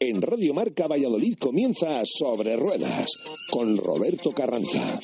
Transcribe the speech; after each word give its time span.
En 0.00 0.22
Radio 0.22 0.54
Marca 0.54 0.88
Valladolid 0.88 1.36
comienza 1.38 2.02
Sobre 2.04 2.56
Ruedas 2.56 3.06
con 3.50 3.76
Roberto 3.76 4.32
Carranza. 4.32 5.00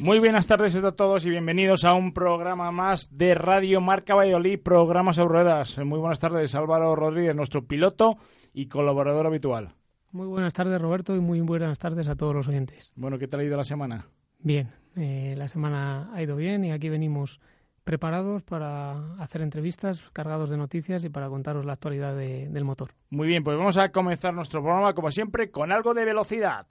Muy 0.00 0.18
buenas 0.18 0.46
tardes 0.46 0.76
a 0.76 0.92
todos 0.92 1.26
y 1.26 1.30
bienvenidos 1.30 1.84
a 1.84 1.94
un 1.94 2.12
programa 2.12 2.70
más 2.70 3.08
de 3.10 3.34
Radio 3.34 3.80
Marca 3.80 4.14
Valladolid, 4.14 4.60
programa 4.60 5.12
sobre 5.12 5.40
ruedas. 5.40 5.78
Muy 5.78 5.98
buenas 5.98 6.18
tardes, 6.18 6.54
Álvaro 6.54 6.94
Rodríguez, 6.96 7.34
nuestro 7.34 7.66
piloto 7.66 8.16
y 8.52 8.66
colaborador 8.66 9.26
habitual. 9.26 9.74
Muy 10.12 10.26
buenas 10.26 10.54
tardes, 10.54 10.80
Roberto, 10.80 11.14
y 11.14 11.20
muy 11.20 11.40
buenas 11.40 11.78
tardes 11.78 12.08
a 12.08 12.16
todos 12.16 12.34
los 12.34 12.48
oyentes. 12.48 12.92
Bueno, 12.96 13.18
¿qué 13.18 13.28
tal 13.28 13.40
ha 13.40 13.44
ido 13.44 13.56
la 13.56 13.64
semana? 13.64 14.06
Bien, 14.40 14.70
eh, 14.96 15.34
la 15.36 15.48
semana 15.48 16.10
ha 16.14 16.22
ido 16.22 16.36
bien 16.36 16.64
y 16.64 16.72
aquí 16.72 16.88
venimos 16.88 17.40
preparados 17.88 18.42
para 18.42 19.14
hacer 19.14 19.40
entrevistas, 19.40 20.04
cargados 20.12 20.50
de 20.50 20.58
noticias 20.58 21.04
y 21.04 21.08
para 21.08 21.30
contaros 21.30 21.64
la 21.64 21.72
actualidad 21.72 22.14
del 22.14 22.62
motor. 22.62 22.90
Muy 23.08 23.26
bien, 23.26 23.42
pues 23.42 23.56
vamos 23.56 23.78
a 23.78 23.88
comenzar 23.88 24.34
nuestro 24.34 24.62
programa, 24.62 24.92
como 24.92 25.10
siempre, 25.10 25.50
con 25.50 25.72
algo 25.72 25.94
de 25.94 26.04
velocidad. 26.04 26.66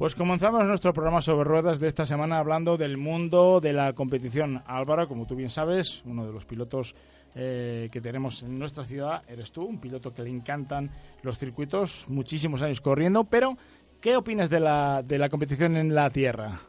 Pues 0.00 0.14
comenzamos 0.14 0.66
nuestro 0.66 0.94
programa 0.94 1.20
sobre 1.20 1.44
ruedas 1.44 1.78
de 1.78 1.86
esta 1.86 2.06
semana 2.06 2.38
hablando 2.38 2.78
del 2.78 2.96
mundo 2.96 3.60
de 3.60 3.74
la 3.74 3.92
competición. 3.92 4.62
Álvaro, 4.66 5.06
como 5.06 5.26
tú 5.26 5.36
bien 5.36 5.50
sabes, 5.50 6.00
uno 6.06 6.24
de 6.24 6.32
los 6.32 6.46
pilotos 6.46 6.94
eh, 7.34 7.90
que 7.92 8.00
tenemos 8.00 8.42
en 8.42 8.58
nuestra 8.58 8.86
ciudad, 8.86 9.22
eres 9.28 9.52
tú, 9.52 9.62
un 9.62 9.78
piloto 9.78 10.14
que 10.14 10.22
le 10.22 10.30
encantan 10.30 10.90
los 11.20 11.36
circuitos, 11.36 12.06
muchísimos 12.08 12.62
años 12.62 12.80
corriendo, 12.80 13.24
pero 13.24 13.58
¿qué 14.00 14.16
opinas 14.16 14.48
de 14.48 14.60
la, 14.60 15.02
de 15.02 15.18
la 15.18 15.28
competición 15.28 15.76
en 15.76 15.94
la 15.94 16.08
tierra? 16.08 16.62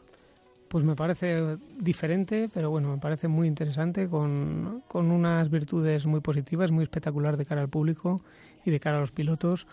Pues 0.68 0.84
me 0.84 0.94
parece 0.94 1.54
diferente, 1.78 2.50
pero 2.52 2.68
bueno, 2.68 2.90
me 2.90 2.98
parece 2.98 3.28
muy 3.28 3.48
interesante, 3.48 4.10
con, 4.10 4.82
con 4.88 5.10
unas 5.10 5.50
virtudes 5.50 6.04
muy 6.04 6.20
positivas, 6.20 6.70
muy 6.70 6.82
espectacular 6.82 7.38
de 7.38 7.46
cara 7.46 7.62
al 7.62 7.70
público 7.70 8.20
y 8.66 8.70
de 8.70 8.78
cara 8.78 8.98
a 8.98 9.00
los 9.00 9.10
pilotos 9.10 9.66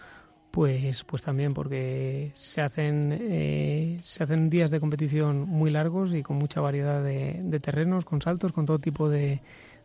pues, 0.51 1.03
pues 1.03 1.21
también 1.21 1.53
porque 1.53 2.31
se 2.33 2.61
hacen, 2.61 3.17
eh, 3.21 3.99
se 4.01 4.23
hacen 4.23 4.49
días 4.49 4.71
de 4.71 4.79
competición 4.79 5.41
muy 5.41 5.69
largos 5.69 6.13
y 6.13 6.23
con 6.23 6.37
mucha 6.37 6.61
variedad 6.61 7.03
de, 7.03 7.59
terrenos, 7.61 8.05
con 8.05 8.21
saltos, 8.21 8.51
con 8.51 8.65
todo 8.65 8.79
tipo 8.79 9.09
de, 9.09 9.41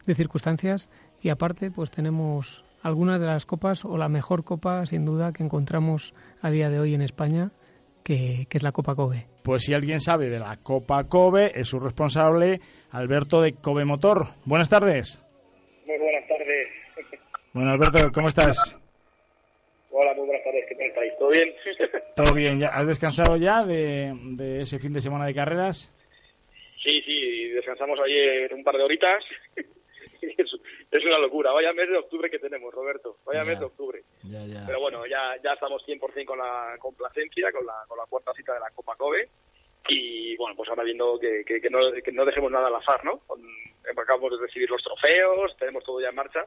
circunstancias 0.07 0.91
y 1.23 1.31
aparte 1.31 1.71
pues 1.71 1.91
tenemos 1.91 2.63
algunas 2.83 3.19
de 3.19 3.27
las 3.27 3.47
copas 3.47 3.87
o 3.87 3.97
la 3.97 4.11
mejor 4.11 4.45
copa 4.45 4.85
sin 4.85 5.07
duda 5.07 5.33
que 5.33 5.43
encontramos 5.43 6.13
a 6.43 6.51
día 6.51 6.69
de 6.69 6.79
hoy 6.79 6.95
en 6.95 7.01
España 7.01 7.51
que, 8.03 8.47
que 8.51 8.59
es 8.59 8.63
la 8.63 8.73
Copa 8.73 8.95
Kobe. 8.95 9.27
Pues 9.43 9.63
si 9.63 9.73
alguien 9.73 10.01
sabe 10.01 10.29
de 10.29 10.39
la 10.39 10.59
Copa 10.59 11.05
Kobe 11.05 11.59
es 11.59 11.69
su 11.69 11.81
responsable 11.81 12.59
Alberto 12.91 13.41
de 13.41 13.55
Kobe 13.55 13.87
Motor. 13.87 14.27
Buenas 14.45 14.69
tardes. 14.69 15.23
Muy 15.87 15.99
buenas 15.99 16.29
tardes. 16.29 16.69
Bueno 17.55 17.71
Alberto, 17.71 18.13
¿cómo 18.13 18.29
estás? 18.29 18.79
Hola, 19.91 20.13
muy 20.15 20.34
tardes, 20.45 20.67
¿qué 20.69 20.75
tal 20.75 20.87
estáis? 20.87 21.19
¿Todo 21.19 21.31
bien? 21.31 21.55
Todo 22.17 22.35
bien, 22.35 22.61
¿Ya 22.61 22.69
¿has 22.69 22.87
descansado 22.87 23.37
ya 23.37 23.65
de, 23.65 24.61
ese 24.61 24.79
fin 24.79 24.93
de 24.93 25.01
semana 25.01 25.27
de 25.27 25.35
carreras? 25.35 25.91
Sí, 26.83 27.01
sí, 27.03 27.49
descansamos 27.49 27.99
ayer 28.01 28.53
un 28.53 28.63
par 28.63 28.77
de 28.77 28.85
horitas. 28.85 29.25
es, 30.21 31.05
una 31.05 31.19
locura, 31.19 31.51
vaya 31.53 31.73
mes 31.73 31.89
de 31.89 31.97
octubre 31.97 32.31
que 32.31 32.39
tenemos, 32.39 32.73
Roberto, 32.73 33.17
vaya 33.25 33.45
mes 33.45 33.59
de 33.59 33.65
octubre. 33.65 34.03
Pero 34.67 34.81
bueno, 34.81 35.07
ya, 35.07 35.35
ya 35.43 35.55
estamos 35.55 35.83
100% 35.87 36.25
con 36.25 36.39
la 36.39 36.77
complacencia, 36.79 37.51
con 37.51 37.65
la, 37.65 37.85
con 37.89 37.99
la 37.99 38.05
cuarta 38.05 38.33
cita 38.35 38.53
de 38.55 38.61
la 38.61 38.71
Copa 38.71 38.95
Kobe. 38.97 39.29
Y 39.89 40.35
bueno, 40.37 40.57
pues 40.57 40.69
ahora 40.71 40.83
viendo 40.83 41.19
que, 41.19 41.45
que, 41.45 41.69
no, 41.69 41.79
que 42.03 42.13
no 42.13 42.25
dejemos 42.25 42.51
nada 42.51 42.69
al 42.69 42.77
azar, 42.77 43.05
¿no? 43.05 43.21
Acabamos 43.91 44.33
de 44.33 44.47
recibir 44.47 44.71
los 44.71 44.83
trofeos, 44.83 45.55
tenemos 45.59 45.85
todo 45.85 46.01
ya 46.01 46.09
en 46.09 46.15
marcha 46.15 46.41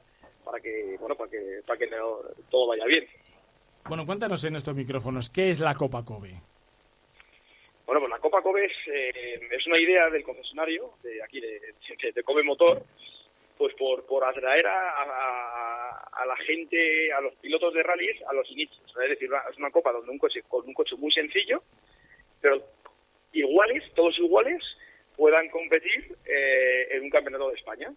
para 0.44 0.60
que, 0.60 0.96
bueno, 1.00 1.16
para 1.16 1.30
que, 1.30 1.62
para 1.66 1.78
que 1.78 1.88
todo 2.50 2.68
vaya 2.68 2.86
bien. 2.86 3.06
Bueno, 3.88 4.06
cuéntanos 4.06 4.44
en 4.44 4.58
estos 4.58 4.76
micrófonos, 4.76 5.30
¿qué 5.30 5.52
es 5.52 5.62
la 5.62 5.74
Copa 5.74 6.04
Kobe? 6.04 6.34
Bueno, 7.86 8.02
pues 8.02 8.10
la 8.10 8.20
Copa 8.20 8.42
Kobe 8.42 8.66
es, 8.66 8.74
eh, 8.94 9.40
es 9.50 9.66
una 9.66 9.80
idea 9.80 10.10
del 10.10 10.24
concesionario 10.24 10.96
de 11.02 11.24
aquí, 11.24 11.40
de, 11.40 11.62
de 12.14 12.24
Kobe 12.24 12.44
Motor, 12.44 12.84
pues 13.58 13.74
por, 13.76 14.06
por 14.06 14.26
atraer 14.26 14.68
a, 14.68 16.02
a, 16.12 16.26
la 16.26 16.36
gente, 16.46 17.14
a 17.14 17.22
los 17.22 17.34
pilotos 17.36 17.74
de 17.74 17.82
rallies, 17.82 18.22
a 18.24 18.34
los 18.34 18.52
inicios. 18.52 18.82
Es 18.90 19.10
decir, 19.10 19.30
es 19.50 19.58
una 19.58 19.72
copa 19.72 19.94
donde 19.94 20.12
un 20.12 20.18
coche, 20.18 20.44
con 20.50 20.68
un 20.68 20.74
coche 20.74 20.98
muy 20.98 21.12
sencillo, 21.14 21.64
pero 22.42 22.62
iguales, 23.32 23.84
todos 23.96 24.20
iguales, 24.20 24.62
puedan 25.16 25.48
competir 25.48 26.14
eh, 26.26 26.90
en 26.92 27.04
un 27.04 27.10
campeonato 27.10 27.50
de 27.50 27.56
España. 27.56 27.94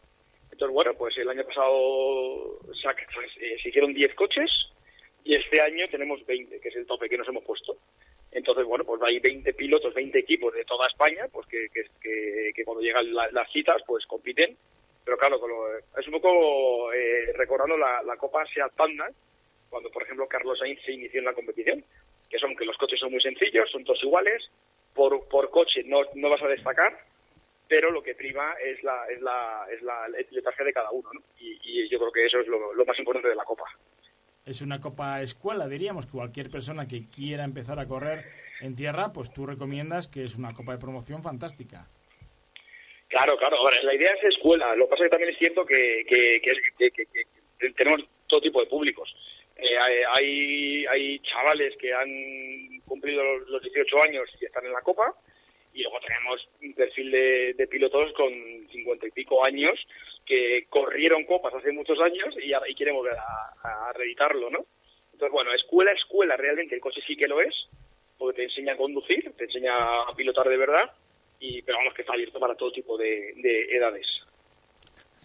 Entonces, 0.53 0.73
bueno, 0.73 0.95
pues 0.95 1.19
el 1.19 1.29
año 1.29 1.45
pasado 1.45 2.61
se, 2.81 2.89
eh, 3.45 3.59
se 3.61 3.69
hicieron 3.71 3.93
10 3.93 4.15
coches, 4.15 4.60
y 5.25 5.37
este 5.37 5.61
año 5.61 5.87
tenemos 5.91 6.25
20, 6.25 6.61
que 6.61 6.69
es 6.69 6.77
el 6.77 6.87
tope 6.87 7.09
que 7.09 7.19
nos 7.19 7.29
hemos 7.29 7.45
puesto. 7.45 7.77
Entonces, 8.33 8.65
bueno, 8.65 8.85
pues 8.85 9.03
hay 9.03 9.19
20 9.19 9.53
pilotos, 9.55 9.93
20 9.95 10.19
equipos 10.19 10.55
de 10.55 10.65
toda 10.65 10.87
España, 10.87 11.27
pues 11.33 11.47
que, 11.49 11.69
que, 11.71 12.65
cuando 12.65 12.83
llegan 12.83 13.13
las 13.13 13.51
citas, 13.53 13.83
pues 13.87 14.07
compiten. 14.07 14.57
Pero 15.05 15.19
claro, 15.19 15.41
es 15.99 16.07
un 16.07 16.13
poco 16.13 16.93
eh, 16.93 17.33
recordando 17.35 17.77
la, 17.77 18.17
Copa 18.17 18.45
Seat 18.47 18.73
Panda, 18.75 19.11
cuando, 19.69 19.91
por 19.91 20.03
ejemplo, 20.03 20.29
Carlos 20.29 20.59
Sainz 20.59 20.81
se 20.85 20.93
inició 20.93 21.21
en 21.21 21.27
la 21.27 21.33
competición, 21.33 21.85
que 22.29 22.39
son 22.39 22.55
que 22.55 22.65
los 22.65 22.77
coches 22.77 23.01
son 23.01 23.11
muy 23.11 23.21
sencillos, 23.21 23.71
son 23.71 23.85
todos 23.85 24.03
iguales, 24.05 24.49
por, 24.95 25.27
por 25.29 25.51
coche 25.51 25.83
no, 25.85 26.03
no 26.15 26.29
vas 26.29 26.43
a 26.43 26.49
destacar, 26.49 27.01
pero 27.67 27.91
lo 27.91 28.03
que 28.03 28.15
prima 28.15 28.55
es 28.65 28.83
la, 28.83 29.07
es 29.09 29.21
la, 29.21 29.67
es 29.73 29.83
la, 29.83 30.07
el 30.07 30.67
de 30.67 30.73
cada 30.73 30.91
uno, 30.91 31.09
¿no? 31.13 31.21
Y, 31.39 31.89
yo 31.89 31.99
creo 31.99 32.13
que 32.13 32.27
eso 32.27 32.39
es 32.39 32.47
lo 32.47 32.85
más 32.85 32.99
importante 32.99 33.29
de 33.29 33.35
la 33.35 33.45
Copa 33.45 33.65
es 34.45 34.63
una 34.63 34.81
copa 34.81 35.21
escuela, 35.23 35.69
diríamos, 35.69 36.07
que 36.07 36.13
cualquier 36.13 36.51
persona 36.51 36.89
que 36.89 37.09
quiera 37.09 37.45
empezar 37.45 37.79
a 37.79 37.87
correr 37.87 38.25
en 38.61 38.75
tierra, 38.75 39.13
pues 39.13 39.33
tú 39.33 39.47
recomiendas 39.47 40.09
que 40.09 40.25
es 40.25 40.37
una 40.37 40.55
copa 40.55 40.73
de 40.73 40.79
promoción 40.79 41.23
fantástica. 41.23 41.87
Claro, 43.09 43.37
claro, 43.37 43.57
la 43.83 43.95
idea 43.95 44.15
es 44.15 44.35
escuela, 44.35 44.75
lo 44.77 44.85
que 44.85 44.91
pasa 44.91 45.05
es 45.05 45.11
que 45.11 45.17
también 45.17 45.33
es 45.33 45.39
cierto 45.39 45.67
que, 45.67 46.05
que, 46.09 47.73
tenemos 47.77 48.09
todo 48.29 48.41
tipo 48.41 48.61
de 48.61 48.67
públicos. 48.67 49.15
Eh, 49.57 49.77
hay, 50.17 50.87
hay 50.87 51.19
chavales 51.21 51.77
que 51.77 51.93
han 51.93 52.81
cumplido 52.87 53.23
los 53.39 53.63
18 53.63 54.03
años 54.05 54.29
y 54.41 54.45
están 54.45 54.65
en 54.65 54.73
la 54.73 54.81
copa, 54.81 55.13
y 55.75 55.83
luego 55.83 55.99
tenemos 56.07 56.49
un 56.63 56.75
perfil 56.75 57.11
de, 57.11 57.55
de 57.55 57.67
pilotos 57.67 58.13
con 58.13 58.31
50 58.71 59.07
y 59.07 59.11
pico 59.11 59.45
años 59.45 59.79
que 60.31 60.67
corrieron 60.69 61.25
copas 61.25 61.53
hace 61.55 61.73
muchos 61.73 61.99
años 61.99 62.33
y, 62.41 62.53
y 62.55 62.75
quieren 62.77 62.95
volver 62.95 63.17
a, 63.19 63.93
reeditarlo, 63.93 64.49
¿no? 64.49 64.61
Entonces, 65.13 65.33
bueno, 65.33 65.53
escuela, 65.53 65.91
escuela, 65.91 66.37
realmente 66.37 66.77
el 66.77 66.81
coche 66.81 67.01
sí 67.05 67.17
que 67.17 67.27
lo 67.27 67.41
es, 67.41 67.53
porque 68.17 68.37
te 68.37 68.45
enseña 68.45 68.75
a 68.75 68.77
conducir, 68.77 69.33
te 69.37 69.45
enseña 69.45 69.73
a 69.75 70.15
pilotar 70.17 70.49
de 70.49 70.57
verdad, 70.57 70.93
y 71.41 71.61
pero 71.63 71.79
vamos 71.79 71.95
que 71.95 72.03
está 72.03 72.15
abierto 72.15 72.39
para 72.39 72.55
todo 72.55 72.71
tipo 72.71 72.97
de, 72.97 73.35
edades. 73.73 74.07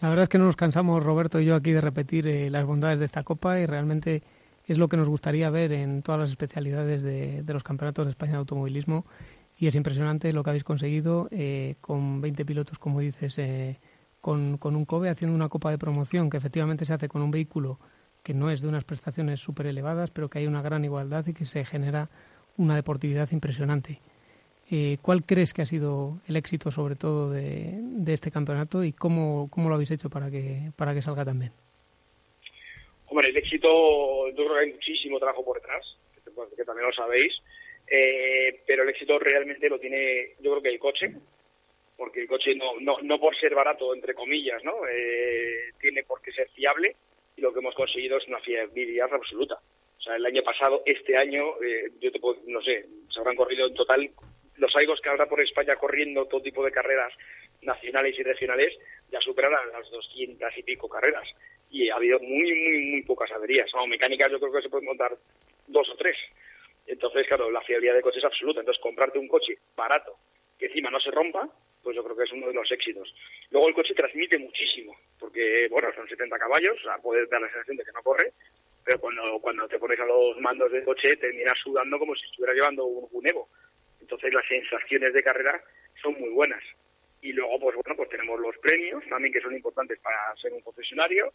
La 0.02 0.08
verdad 0.08 0.24
es 0.24 0.28
que 0.28 0.38
no 0.38 0.46
nos 0.46 0.56
cansamos, 0.56 1.04
Roberto 1.04 1.40
y 1.40 1.46
yo, 1.46 1.54
aquí 1.54 1.70
de 1.70 1.80
repetir 1.80 2.26
eh, 2.26 2.50
las 2.50 2.66
bondades 2.66 2.98
de 2.98 3.04
esta 3.04 3.22
copa 3.22 3.60
y 3.60 3.66
realmente 3.66 4.22
es 4.66 4.76
lo 4.76 4.88
que 4.88 4.96
nos 4.96 5.08
gustaría 5.08 5.48
ver 5.50 5.70
en 5.70 6.02
todas 6.02 6.20
las 6.20 6.30
especialidades 6.30 7.04
de, 7.04 7.44
los 7.46 7.62
campeonatos 7.62 8.06
de 8.06 8.10
España 8.10 8.32
de 8.32 8.38
automovilismo 8.38 9.06
y 9.56 9.68
es 9.68 9.76
impresionante 9.76 10.32
lo 10.32 10.42
que 10.42 10.50
habéis 10.50 10.64
conseguido 10.64 11.28
eh, 11.30 11.76
con 11.80 12.20
20 12.20 12.44
pilotos, 12.44 12.78
como 12.80 12.98
dices, 12.98 13.38
eh, 13.38 13.78
con, 14.26 14.58
con 14.58 14.74
un 14.74 14.84
COBE 14.84 15.08
haciendo 15.08 15.36
una 15.36 15.48
copa 15.48 15.70
de 15.70 15.78
promoción 15.78 16.28
que 16.28 16.36
efectivamente 16.36 16.84
se 16.84 16.92
hace 16.92 17.06
con 17.06 17.22
un 17.22 17.30
vehículo 17.30 17.78
que 18.24 18.34
no 18.34 18.50
es 18.50 18.60
de 18.60 18.66
unas 18.66 18.82
prestaciones 18.82 19.38
súper 19.38 19.66
elevadas, 19.66 20.10
pero 20.10 20.28
que 20.28 20.40
hay 20.40 20.48
una 20.48 20.62
gran 20.62 20.84
igualdad 20.84 21.24
y 21.28 21.32
que 21.32 21.44
se 21.44 21.64
genera 21.64 22.08
una 22.56 22.74
deportividad 22.74 23.30
impresionante. 23.30 24.00
Eh, 24.68 24.96
¿Cuál 25.00 25.22
crees 25.22 25.54
que 25.54 25.62
ha 25.62 25.64
sido 25.64 26.18
el 26.26 26.34
éxito, 26.34 26.72
sobre 26.72 26.96
todo, 26.96 27.30
de, 27.30 27.78
este 28.08 28.32
campeonato 28.32 28.82
y 28.82 28.92
cómo, 28.92 29.48
cómo, 29.48 29.68
lo 29.68 29.76
habéis 29.76 29.92
hecho 29.92 30.10
para 30.10 30.28
que, 30.28 30.72
para 30.74 30.92
que 30.92 31.02
salga 31.02 31.24
tan 31.24 31.38
bien? 31.38 31.52
Hombre, 33.06 33.30
el 33.30 33.36
éxito, 33.36 34.28
yo 34.30 34.34
creo 34.34 34.54
que 34.54 34.60
hay 34.64 34.72
muchísimo 34.72 35.20
trabajo 35.20 35.44
por 35.44 35.60
detrás, 35.60 35.86
que, 36.56 36.64
también 36.64 36.88
lo 36.88 36.92
sabéis, 36.94 37.32
eh, 37.86 38.60
pero 38.66 38.82
el 38.82 38.88
éxito 38.88 39.20
realmente 39.20 39.68
lo 39.68 39.78
tiene, 39.78 40.34
yo 40.40 40.50
creo 40.50 40.62
que 40.62 40.70
el 40.70 40.80
coche, 40.80 41.14
porque 41.96 42.22
el 42.22 42.28
coche 42.28 42.54
no, 42.54 42.78
no, 42.80 42.98
no 43.02 43.18
por 43.18 43.36
ser 43.36 43.54
barato, 43.54 43.94
entre 43.94 44.14
comillas, 44.14 44.62
¿no? 44.64 44.86
Eh, 44.88 45.72
tiene 45.80 46.04
por 46.04 46.20
qué 46.20 46.32
ser 46.32 46.48
fiable 46.50 46.94
y 47.36 47.40
lo 47.40 47.52
que 47.52 47.60
hemos 47.60 47.74
conseguido 47.74 48.18
es 48.18 48.28
una 48.28 48.40
fiabilidad 48.40 49.12
absoluta. 49.12 49.58
O 49.98 50.00
sea, 50.00 50.16
el 50.16 50.26
año 50.26 50.42
pasado, 50.42 50.82
este 50.84 51.16
año, 51.16 51.60
eh, 51.62 51.90
yo 52.00 52.12
te 52.12 52.20
puedo, 52.20 52.38
no 52.46 52.60
sé, 52.62 52.86
se 53.12 53.20
habrán 53.20 53.36
corrido 53.36 53.66
en 53.66 53.74
total 53.74 54.10
los 54.56 54.74
aigos 54.76 55.00
que 55.00 55.08
habrá 55.08 55.26
por 55.26 55.40
España 55.40 55.76
corriendo 55.76 56.26
todo 56.26 56.40
tipo 56.40 56.64
de 56.64 56.72
carreras 56.72 57.12
nacionales 57.62 58.18
y 58.18 58.22
regionales 58.22 58.72
ya 59.10 59.20
superarán 59.20 59.70
las 59.72 59.90
200 59.90 60.56
y 60.56 60.62
pico 60.62 60.88
carreras. 60.88 61.28
Y 61.70 61.90
ha 61.90 61.96
habido 61.96 62.18
muy, 62.20 62.54
muy, 62.54 62.86
muy 62.90 63.02
pocas 63.02 63.30
averías. 63.32 63.68
O 63.74 63.86
mecánicas 63.86 64.30
yo 64.30 64.38
creo 64.38 64.52
que 64.52 64.62
se 64.62 64.68
pueden 64.68 64.86
contar 64.86 65.16
dos 65.66 65.88
o 65.90 65.96
tres. 65.96 66.16
Entonces, 66.86 67.26
claro, 67.26 67.50
la 67.50 67.60
fiabilidad 67.62 67.94
del 67.94 68.02
coche 68.02 68.18
es 68.18 68.24
absoluta. 68.24 68.60
Entonces, 68.60 68.82
comprarte 68.82 69.18
un 69.18 69.28
coche 69.28 69.58
barato 69.76 70.16
que 70.58 70.66
encima 70.66 70.90
no 70.90 71.00
se 71.00 71.10
rompa, 71.10 71.48
pues 71.86 71.94
yo 71.94 72.02
creo 72.02 72.16
que 72.16 72.24
es 72.24 72.32
uno 72.32 72.48
de 72.48 72.52
los 72.52 72.68
éxitos. 72.72 73.14
Luego 73.52 73.68
el 73.68 73.74
coche 73.74 73.94
transmite 73.94 74.36
muchísimo, 74.38 74.92
porque, 75.20 75.68
bueno, 75.70 75.88
son 75.94 76.08
70 76.08 76.36
caballos, 76.36 76.76
o 76.80 76.82
sea, 76.82 76.98
puedes 76.98 77.30
dar 77.30 77.40
la 77.40 77.46
sensación 77.46 77.76
de 77.76 77.84
que 77.84 77.92
no 77.92 78.02
corre, 78.02 78.32
pero 78.84 78.98
cuando, 78.98 79.38
cuando 79.38 79.68
te 79.68 79.78
pones 79.78 80.00
a 80.00 80.04
los 80.04 80.36
mandos 80.40 80.72
del 80.72 80.82
coche 80.82 81.16
terminas 81.16 81.56
sudando 81.62 81.96
como 81.96 82.16
si 82.16 82.24
estuviera 82.24 82.54
llevando 82.54 82.86
un, 82.86 83.08
un. 83.12 83.24
Entonces 84.00 84.34
las 84.34 84.44
sensaciones 84.48 85.14
de 85.14 85.22
carrera 85.22 85.62
son 86.02 86.18
muy 86.18 86.30
buenas. 86.30 86.62
Y 87.22 87.32
luego, 87.32 87.56
pues 87.60 87.76
bueno, 87.76 87.96
pues 87.96 88.08
tenemos 88.08 88.40
los 88.40 88.58
premios 88.58 89.04
también 89.08 89.32
que 89.32 89.40
son 89.40 89.54
importantes 89.54 90.00
para 90.00 90.34
ser 90.42 90.52
un 90.54 90.62
concesionario. 90.62 91.32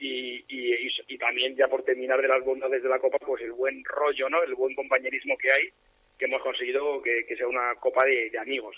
Y, 0.00 0.44
y, 0.48 0.90
y, 1.06 1.16
también, 1.18 1.54
ya 1.54 1.68
por 1.68 1.84
terminar 1.84 2.20
de 2.20 2.26
las 2.26 2.44
bondades 2.44 2.82
de 2.82 2.88
la 2.88 2.98
Copa, 2.98 3.18
pues 3.24 3.40
el 3.42 3.52
buen 3.52 3.84
rollo, 3.84 4.28
¿no? 4.28 4.42
El 4.42 4.56
buen 4.56 4.74
compañerismo 4.74 5.38
que 5.38 5.52
hay, 5.52 5.70
que 6.18 6.24
hemos 6.24 6.42
conseguido 6.42 7.00
que, 7.02 7.24
que 7.24 7.36
sea 7.36 7.46
una 7.46 7.74
Copa 7.76 8.04
de, 8.04 8.30
de 8.30 8.38
amigos. 8.38 8.76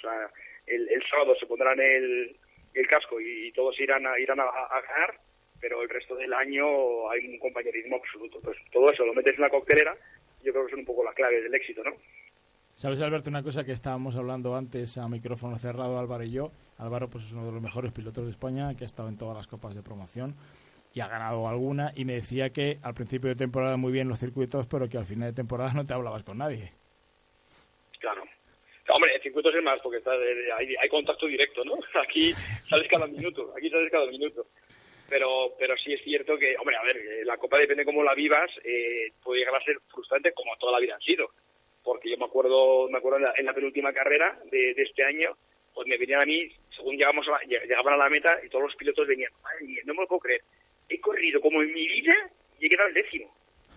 El, 0.71 0.89
el, 0.89 1.03
sábado 1.09 1.35
se 1.39 1.47
pondrán 1.47 1.81
el, 1.81 2.37
el 2.75 2.87
casco 2.87 3.21
y, 3.21 3.53
todos 3.53 3.79
irán 3.81 4.07
a, 4.07 4.19
irán 4.19 4.41
a, 4.41 4.45
a, 4.45 4.81
ganar, 4.81 5.19
pero 5.61 5.83
el 5.83 5.89
resto 5.89 6.15
del 6.17 6.33
año 6.33 7.11
hay 7.11 7.27
un 7.27 7.39
compañerismo 7.39 7.97
absoluto. 7.97 8.41
Pues 8.41 8.57
todo 8.73 8.91
eso 8.91 9.05
lo 9.05 9.15
metes 9.15 9.35
en 9.35 9.43
la 9.43 9.51
coctelera, 9.51 9.97
yo 10.43 10.53
creo 10.53 10.65
que 10.67 10.71
son 10.71 10.81
un 10.81 10.87
poco 10.87 11.05
la 11.05 11.13
clave 11.13 11.43
del 11.43 11.55
éxito, 11.55 11.83
¿no? 11.85 11.93
Sabes, 12.75 13.01
Alberto, 13.01 13.29
una 13.29 13.43
cosa 13.43 13.65
que 13.65 13.73
estábamos 13.73 14.15
hablando 14.15 14.55
antes 14.55 14.99
a 14.99 15.09
micrófono 15.09 15.59
cerrado, 15.59 15.99
Álvaro 15.99 16.23
y 16.23 16.31
yo. 16.31 16.53
Álvaro 16.79 17.11
pues 17.11 17.25
es 17.25 17.33
uno 17.33 17.45
de 17.45 17.51
los 17.51 17.61
mejores 17.61 17.91
pilotos 17.91 18.25
de 18.25 18.31
España, 18.31 18.77
que 18.77 18.85
ha 18.85 18.87
estado 18.87 19.09
en 19.09 19.17
todas 19.17 19.37
las 19.37 19.49
copas 19.49 19.75
de 19.75 19.83
promoción 19.83 20.37
y 20.95 21.01
ha 21.01 21.09
ganado 21.09 21.49
alguna. 21.49 21.93
Y 21.97 22.05
me 22.05 22.15
decía 22.15 22.51
que 22.51 22.79
al 22.83 22.95
principio 22.95 23.31
de 23.31 23.35
temporada 23.35 23.77
muy 23.77 23.91
bien 23.91 24.09
los 24.09 24.21
circuitos, 24.21 24.69
pero 24.69 24.89
que 24.89 24.97
al 24.97 25.07
final 25.07 25.31
de 25.31 25.35
temporada 25.35 25.73
no 25.73 25.87
te 25.87 25.93
hablabas 25.93 26.23
con 26.23 26.39
nadie. 26.39 26.73
Claro. 27.99 28.23
Hombre, 28.91 29.15
en 29.15 29.23
circuitos 29.23 29.55
es 29.55 29.63
más, 29.63 29.81
porque 29.83 29.99
está 29.99 30.13
hay, 30.13 30.75
hay 30.77 30.89
contacto 30.89 31.27
directo, 31.27 31.65
¿no? 31.65 31.79
Aquí 32.03 32.33
sales 32.69 32.89
cada 32.89 33.07
minuto, 33.07 33.53
aquí 33.57 33.71
sales 33.71 33.91
cada 33.91 34.07
minuto 34.07 34.47
pero 35.11 35.55
pero 35.59 35.75
sí 35.79 35.95
es 35.95 36.03
cierto 36.03 36.37
que, 36.37 36.55
hombre, 36.59 36.77
a 36.77 36.83
ver, 36.83 36.99
la 37.25 37.39
Copa 37.39 37.57
depende 37.57 37.87
cómo 37.87 38.05
la 38.05 38.15
vivas, 38.15 38.51
eh, 38.63 39.11
puede 39.25 39.41
llegar 39.41 39.55
a 39.55 39.65
ser 39.65 39.79
frustrante 39.89 40.33
como 40.33 40.55
toda 40.59 40.73
la 40.73 40.81
vida 40.81 40.97
han 40.97 41.01
sido 41.01 41.31
porque 41.89 42.11
yo 42.11 42.19
me 42.19 42.27
acuerdo, 42.27 42.87
me 42.91 42.99
acuerdo 42.99 43.19
en 43.35 43.47
la, 43.47 43.55
penúltima 43.55 43.95
carrera 43.95 44.39
de, 44.51 44.73
este 44.73 45.03
año, 45.05 45.35
pues 45.73 45.89
me 45.89 45.97
venían 45.97 46.21
a 46.21 46.27
mí, 46.27 46.47
según 46.77 46.99
llegamos 46.99 47.27
a, 47.29 47.43
llegaban 47.47 47.95
a 47.95 47.97
la 47.97 48.11
meta 48.11 48.39
y 48.45 48.51
todos 48.51 48.65
los 48.65 48.77
pilotos 48.77 49.09
venían, 49.09 49.33
madre 49.43 49.65
mía, 49.65 49.81
no 49.87 49.95
me 49.95 50.03
lo 50.03 50.07
puedo 50.07 50.21
creer, 50.21 50.43
he 50.87 51.01
corrido 51.01 51.41
como 51.41 51.63
en 51.63 51.73
mi 51.73 51.89
vida 51.89 52.15
y 52.61 52.67
he 52.67 52.69
quedado 52.69 52.89
el 52.89 52.95
décimo. 52.95 53.35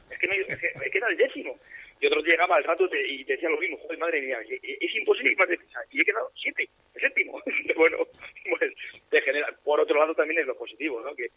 Es 0.09 0.19
que, 0.19 0.27
me, 0.27 0.35
he 0.35 0.91
quedado 0.91 1.11
el 1.11 1.17
décimo. 1.17 1.57
Y 2.01 2.07
otros 2.07 2.25
llegaba 2.25 2.55
al 2.55 2.63
rato 2.63 2.89
y 3.07 3.23
te 3.25 3.33
decían 3.33 3.51
lo 3.51 3.59
mismo, 3.59 3.77
joder, 3.77 3.99
madre 3.99 4.21
mía, 4.21 4.39
es, 4.41 4.95
imposible 4.95 5.33
ir 5.33 5.37
más 5.37 5.47
deprisa. 5.47 5.79
Y 5.91 6.01
he 6.01 6.03
quedado 6.03 6.31
siete, 6.35 6.67
el 6.95 7.01
séptimo. 7.01 7.39
bueno, 7.75 7.97
pues 8.49 8.73
te 9.11 9.21
genera. 9.21 9.55
Por 9.63 9.79
otro 9.79 9.99
lado 9.99 10.15
también 10.15 10.39
es 10.39 10.47
lo 10.47 10.57
positivo, 10.57 10.99
¿no? 11.01 11.13
Que, 11.15 11.29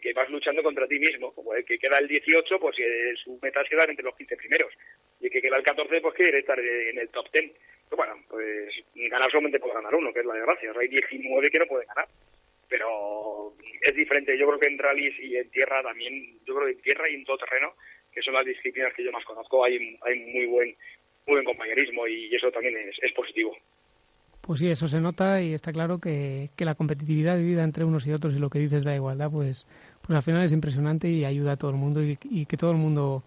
que, 0.00 0.12
vas 0.12 0.28
luchando 0.28 0.60
contra 0.60 0.88
ti 0.88 0.98
mismo. 0.98 1.32
Como 1.32 1.54
el 1.54 1.64
que 1.64 1.78
queda 1.78 2.00
el 2.00 2.08
18, 2.08 2.58
pues 2.58 2.76
eh, 2.80 3.14
su 3.22 3.38
meta 3.40 3.62
es 3.62 3.68
quedar 3.68 3.88
entre 3.88 4.04
los 4.04 4.16
15 4.16 4.36
primeros 4.36 4.72
y 5.20 5.30
que 5.30 5.40
queda 5.40 5.56
el 5.56 5.62
14 5.62 6.00
pues 6.00 6.14
quiere 6.14 6.40
estar 6.40 6.58
en 6.58 6.98
el 6.98 7.08
top 7.10 7.30
10. 7.32 7.52
Pero 7.88 7.96
bueno, 7.96 8.24
pues 8.28 8.74
ganar 8.94 9.30
solamente 9.30 9.60
puede 9.60 9.74
ganar 9.74 9.94
uno, 9.94 10.12
que 10.12 10.18
es 10.18 10.26
la 10.26 10.34
desgracia. 10.34 10.72
hay 10.80 10.88
19 10.88 11.48
que 11.48 11.58
no 11.60 11.66
pueden 11.66 11.86
ganar. 11.86 12.08
Pero 12.68 13.54
es 13.80 13.94
diferente. 13.94 14.36
Yo 14.36 14.48
creo 14.48 14.58
que 14.58 14.66
en 14.66 14.78
rallies 14.78 15.14
y 15.20 15.36
en 15.36 15.48
tierra 15.50 15.80
también, 15.82 16.40
yo 16.44 16.56
creo 16.56 16.66
que 16.66 16.72
en 16.72 16.82
tierra 16.82 17.08
y 17.08 17.14
en 17.14 17.24
todo 17.24 17.38
terreno, 17.38 17.76
que 18.12 18.22
son 18.22 18.34
las 18.34 18.46
disciplinas 18.46 18.92
que 18.94 19.04
yo 19.04 19.12
más 19.12 19.24
conozco, 19.24 19.64
hay, 19.64 19.98
hay 20.02 20.18
muy 20.20 20.46
buen 20.46 20.76
muy 21.26 21.36
buen 21.36 21.44
compañerismo 21.44 22.06
y 22.06 22.34
eso 22.34 22.50
también 22.50 22.74
es, 22.76 23.12
positivo. 23.12 23.56
Pues 24.40 24.58
sí, 24.58 24.68
eso 24.68 24.88
se 24.88 25.00
nota 25.00 25.40
y 25.40 25.54
está 25.54 25.72
claro 25.72 26.00
que, 26.00 26.50
que, 26.56 26.64
la 26.64 26.74
competitividad 26.74 27.36
vivida 27.36 27.62
entre 27.62 27.84
unos 27.84 28.06
y 28.08 28.12
otros 28.12 28.34
y 28.34 28.40
lo 28.40 28.50
que 28.50 28.58
dices 28.58 28.82
de 28.82 28.90
la 28.90 28.96
igualdad, 28.96 29.30
pues, 29.30 29.66
pues 30.04 30.16
al 30.16 30.22
final 30.22 30.42
es 30.42 30.52
impresionante 30.52 31.08
y 31.08 31.24
ayuda 31.24 31.52
a 31.52 31.56
todo 31.56 31.70
el 31.70 31.76
mundo 31.76 32.02
y, 32.02 32.18
y 32.24 32.46
que 32.46 32.56
todo 32.56 32.72
el 32.72 32.76
mundo 32.76 33.22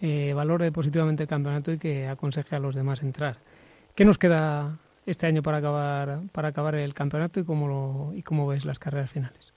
eh, 0.00 0.32
valore 0.34 0.72
positivamente 0.72 1.22
el 1.22 1.28
campeonato 1.28 1.72
y 1.72 1.78
que 1.78 2.06
aconseje 2.06 2.56
a 2.56 2.58
los 2.58 2.74
demás 2.74 3.02
entrar. 3.02 3.38
¿Qué 3.94 4.04
nos 4.04 4.18
queda 4.18 4.78
este 5.06 5.26
año 5.26 5.42
para 5.42 5.58
acabar 5.58 6.20
para 6.32 6.48
acabar 6.48 6.74
el 6.74 6.92
campeonato 6.92 7.40
y 7.40 7.44
cómo 7.44 7.68
lo, 7.68 8.12
y 8.14 8.22
cómo 8.22 8.46
ves 8.46 8.64
las 8.64 8.78
carreras 8.78 9.10
finales? 9.10 9.55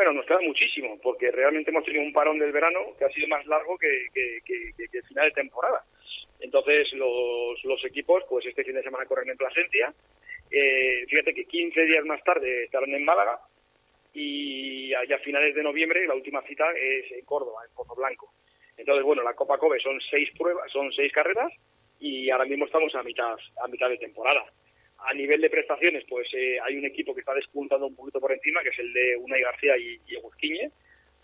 Bueno, 0.00 0.14
nos 0.14 0.24
queda 0.24 0.40
muchísimo, 0.40 0.98
porque 1.02 1.30
realmente 1.30 1.70
hemos 1.70 1.84
tenido 1.84 2.02
un 2.02 2.14
parón 2.14 2.38
del 2.38 2.52
verano 2.52 2.96
que 2.98 3.04
ha 3.04 3.10
sido 3.10 3.28
más 3.28 3.44
largo 3.44 3.76
que, 3.76 4.06
que, 4.14 4.72
el 4.78 5.02
final 5.02 5.26
de 5.26 5.34
temporada. 5.34 5.84
Entonces, 6.40 6.90
los, 6.94 7.62
los 7.64 7.84
equipos, 7.84 8.24
pues 8.26 8.46
este 8.46 8.64
fin 8.64 8.76
de 8.76 8.82
semana 8.82 9.04
corren 9.04 9.28
en 9.28 9.36
Plasencia. 9.36 9.92
Eh, 10.50 11.04
fíjate 11.06 11.34
que 11.34 11.44
15 11.44 11.82
días 11.84 12.02
más 12.06 12.24
tarde 12.24 12.64
estarán 12.64 12.94
en 12.94 13.04
Málaga 13.04 13.40
y 14.14 14.94
a 14.94 15.18
finales 15.18 15.54
de 15.54 15.62
noviembre 15.62 16.06
la 16.06 16.14
última 16.14 16.40
cita 16.44 16.64
es 16.72 17.12
en 17.12 17.24
Córdoba, 17.26 17.60
en 17.68 17.74
Pozo 17.74 17.94
Blanco. 17.94 18.32
Entonces, 18.78 19.04
bueno, 19.04 19.22
la 19.22 19.34
Copa 19.34 19.58
Kobe 19.58 19.80
son 19.80 20.00
seis 20.10 20.30
pruebas, 20.38 20.72
son 20.72 20.90
seis 20.92 21.12
carreras 21.12 21.52
y 21.98 22.30
ahora 22.30 22.46
mismo 22.46 22.64
estamos 22.64 22.94
a 22.94 23.02
mitad, 23.02 23.36
a 23.62 23.68
mitad 23.68 23.90
de 23.90 23.98
temporada. 23.98 24.46
A 25.08 25.14
nivel 25.14 25.40
de 25.40 25.50
prestaciones, 25.50 26.04
pues 26.08 26.28
eh, 26.34 26.58
hay 26.60 26.76
un 26.76 26.84
equipo 26.84 27.14
que 27.14 27.20
está 27.20 27.34
despuntando 27.34 27.86
un 27.86 27.96
poquito 27.96 28.20
por 28.20 28.32
encima, 28.32 28.62
que 28.62 28.68
es 28.68 28.78
el 28.78 28.92
de 28.92 29.16
Unai 29.16 29.40
García 29.40 29.76
y, 29.78 29.98
y 30.06 30.16
Egusquiñe, 30.16 30.70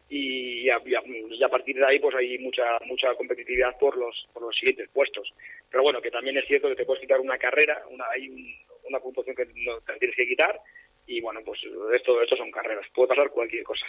y 0.09 0.69
a, 0.71 0.81
y, 0.85 1.43
a, 1.43 1.49
partir 1.49 1.77
de 1.77 1.85
ahí 1.85 1.99
pues 1.99 2.15
hay 2.15 2.39
mucha 2.39 2.79
mucha 2.87 3.13
competitividad 3.15 3.77
por 3.79 3.97
los 3.97 4.29
por 4.33 4.43
los 4.43 4.57
siguientes 4.57 4.89
puestos. 4.91 5.33
Pero 5.71 5.83
bueno, 5.83 6.01
que 6.01 6.11
también 6.11 6.37
es 6.39 6.47
cierto 6.47 6.69
que 6.69 6.77
te 6.77 6.85
puedes 6.85 7.01
quitar 7.01 7.21
una 7.21 7.39
carrera, 7.39 7.83
una, 7.91 8.05
hay 8.11 8.29
una 8.89 9.01
puntuación 9.01 9.35
que 9.35 9.47
no 9.47 9.81
te 9.81 9.99
tienes 9.99 10.17
que 10.17 10.29
quitar, 10.29 10.61
y 11.07 11.21
bueno, 11.21 11.41
pues 11.45 11.61
esto, 11.95 12.23
esto 12.23 12.37
son 12.37 12.51
carreras, 12.51 12.87
puede 12.95 13.09
pasar 13.09 13.31
cualquier 13.31 13.65
cosa. 13.65 13.87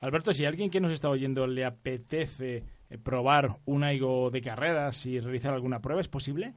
Alberto, 0.00 0.32
si 0.32 0.44
alguien 0.44 0.70
que 0.70 0.80
nos 0.80 0.92
está 0.92 1.08
oyendo 1.10 1.46
le 1.46 1.64
apetece 1.64 2.62
eh, 2.92 2.98
probar 2.98 3.50
un 3.64 3.84
AIGO 3.84 4.30
de 4.30 4.42
carreras 4.42 5.06
y 5.06 5.18
realizar 5.20 5.54
alguna 5.54 5.80
prueba? 5.80 6.00
¿Es 6.00 6.08
posible? 6.08 6.52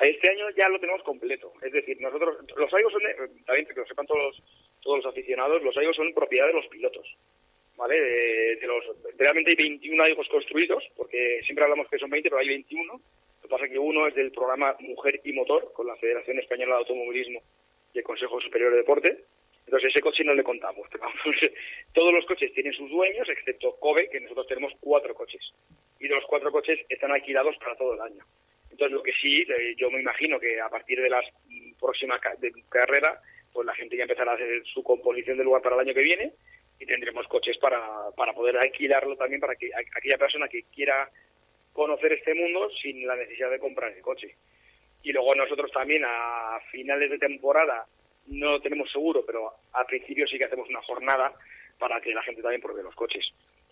Este 0.00 0.30
año 0.30 0.48
ya 0.56 0.68
lo 0.68 0.80
tenemos 0.80 1.02
completo. 1.02 1.52
Es 1.62 1.72
decir, 1.72 2.00
nosotros, 2.00 2.38
los 2.56 2.72
AIGOs 2.72 2.92
son, 2.92 3.02
también 3.44 3.66
que 3.66 3.74
lo 3.74 3.86
sepan 3.86 4.06
todos, 4.06 4.42
todos 4.80 5.04
los 5.04 5.06
aficionados, 5.06 5.62
los 5.62 5.76
AIGOs 5.76 5.96
son 5.96 6.14
propiedad 6.14 6.46
de 6.46 6.54
los 6.54 6.66
pilotos. 6.68 7.06
¿Vale? 7.76 7.98
De, 7.98 8.66
los, 8.66 8.84
realmente 9.16 9.50
hay 9.50 9.56
21 9.56 10.02
AIGOs 10.02 10.28
construidos, 10.28 10.84
porque 10.96 11.40
siempre 11.44 11.64
hablamos 11.64 11.88
que 11.88 11.98
son 11.98 12.10
20, 12.10 12.28
pero 12.28 12.40
hay 12.40 12.48
21. 12.48 12.92
Lo 12.92 13.00
que 13.42 13.48
pasa 13.48 13.64
es 13.64 13.72
que 13.72 13.78
uno 13.78 14.06
es 14.06 14.14
del 14.14 14.32
programa 14.32 14.76
Mujer 14.80 15.20
y 15.24 15.32
Motor, 15.32 15.72
con 15.72 15.86
la 15.86 15.96
Federación 15.96 16.38
Española 16.38 16.74
de 16.74 16.78
Automovilismo 16.80 17.42
y 17.92 17.98
el 17.98 18.04
Consejo 18.04 18.40
Superior 18.40 18.70
de 18.70 18.78
Deporte, 18.78 19.24
entonces 19.70 19.90
ese 19.90 20.02
coche 20.02 20.24
no 20.24 20.34
le 20.34 20.42
contamos. 20.42 20.88
Todos 21.94 22.12
los 22.12 22.26
coches 22.26 22.52
tienen 22.54 22.72
sus 22.72 22.90
dueños, 22.90 23.28
excepto 23.28 23.76
Kobe, 23.76 24.08
que 24.08 24.20
nosotros 24.20 24.48
tenemos 24.48 24.72
cuatro 24.80 25.14
coches. 25.14 25.40
Y 26.00 26.08
de 26.08 26.14
los 26.16 26.24
cuatro 26.26 26.50
coches 26.50 26.80
están 26.88 27.12
alquilados 27.12 27.56
para 27.58 27.76
todo 27.76 27.94
el 27.94 28.00
año. 28.00 28.24
Entonces 28.80 28.96
lo 28.96 29.02
que 29.02 29.12
sí, 29.20 29.42
eh, 29.42 29.74
yo 29.76 29.90
me 29.90 30.00
imagino 30.00 30.40
que 30.40 30.58
a 30.58 30.70
partir 30.70 30.98
de 31.02 31.10
las 31.10 31.26
próximas 31.78 32.18
de 32.38 32.50
carrera, 32.70 33.20
pues 33.52 33.66
la 33.66 33.74
gente 33.74 33.94
ya 33.94 34.04
empezará 34.04 34.32
a 34.32 34.34
hacer 34.36 34.62
su 34.72 34.82
composición 34.82 35.36
del 35.36 35.44
lugar 35.44 35.60
para 35.60 35.74
el 35.74 35.82
año 35.82 35.92
que 35.92 36.00
viene 36.00 36.32
y 36.78 36.86
tendremos 36.86 37.28
coches 37.28 37.58
para, 37.58 37.78
para 38.16 38.32
poder 38.32 38.56
alquilarlo 38.56 39.16
también 39.16 39.38
para 39.38 39.54
que 39.54 39.68
aquella 39.74 40.16
persona 40.16 40.48
que 40.48 40.62
quiera 40.74 41.10
conocer 41.74 42.14
este 42.14 42.32
mundo 42.32 42.70
sin 42.80 43.06
la 43.06 43.16
necesidad 43.16 43.50
de 43.50 43.58
comprar 43.58 43.92
el 43.92 44.00
coche. 44.00 44.34
Y 45.02 45.12
luego 45.12 45.34
nosotros 45.34 45.70
también 45.72 46.02
a 46.06 46.58
finales 46.70 47.10
de 47.10 47.18
temporada 47.18 47.84
no 48.28 48.52
lo 48.52 48.60
tenemos 48.62 48.90
seguro, 48.90 49.26
pero 49.26 49.52
al 49.74 49.84
principio 49.84 50.26
sí 50.26 50.38
que 50.38 50.46
hacemos 50.46 50.70
una 50.70 50.80
jornada 50.80 51.34
para 51.78 52.00
que 52.00 52.14
la 52.14 52.22
gente 52.22 52.40
también 52.40 52.62
pruebe 52.62 52.82
los 52.82 52.94
coches. 52.94 53.26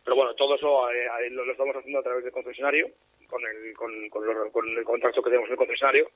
Pero 0.05 0.17
bueno, 0.17 0.35
todo 0.35 0.57
eso 0.57 0.91
eh, 0.91 1.07
eh, 1.07 1.31
lo, 1.31 1.51
estamos 1.51 1.77
haciendo 1.77 2.01
a 2.01 2.03
través 2.03 2.25
del 2.25 2.33
concesionario, 2.33 2.91
con 3.29 3.41
el, 3.45 3.75
con, 3.75 4.09
con, 4.09 4.69
el 4.69 4.85
contrato 4.85 5.23
que 5.23 5.31
tenemos 5.31 5.49
en 5.49 5.53
el 5.53 5.59
concesionario, 5.59 6.11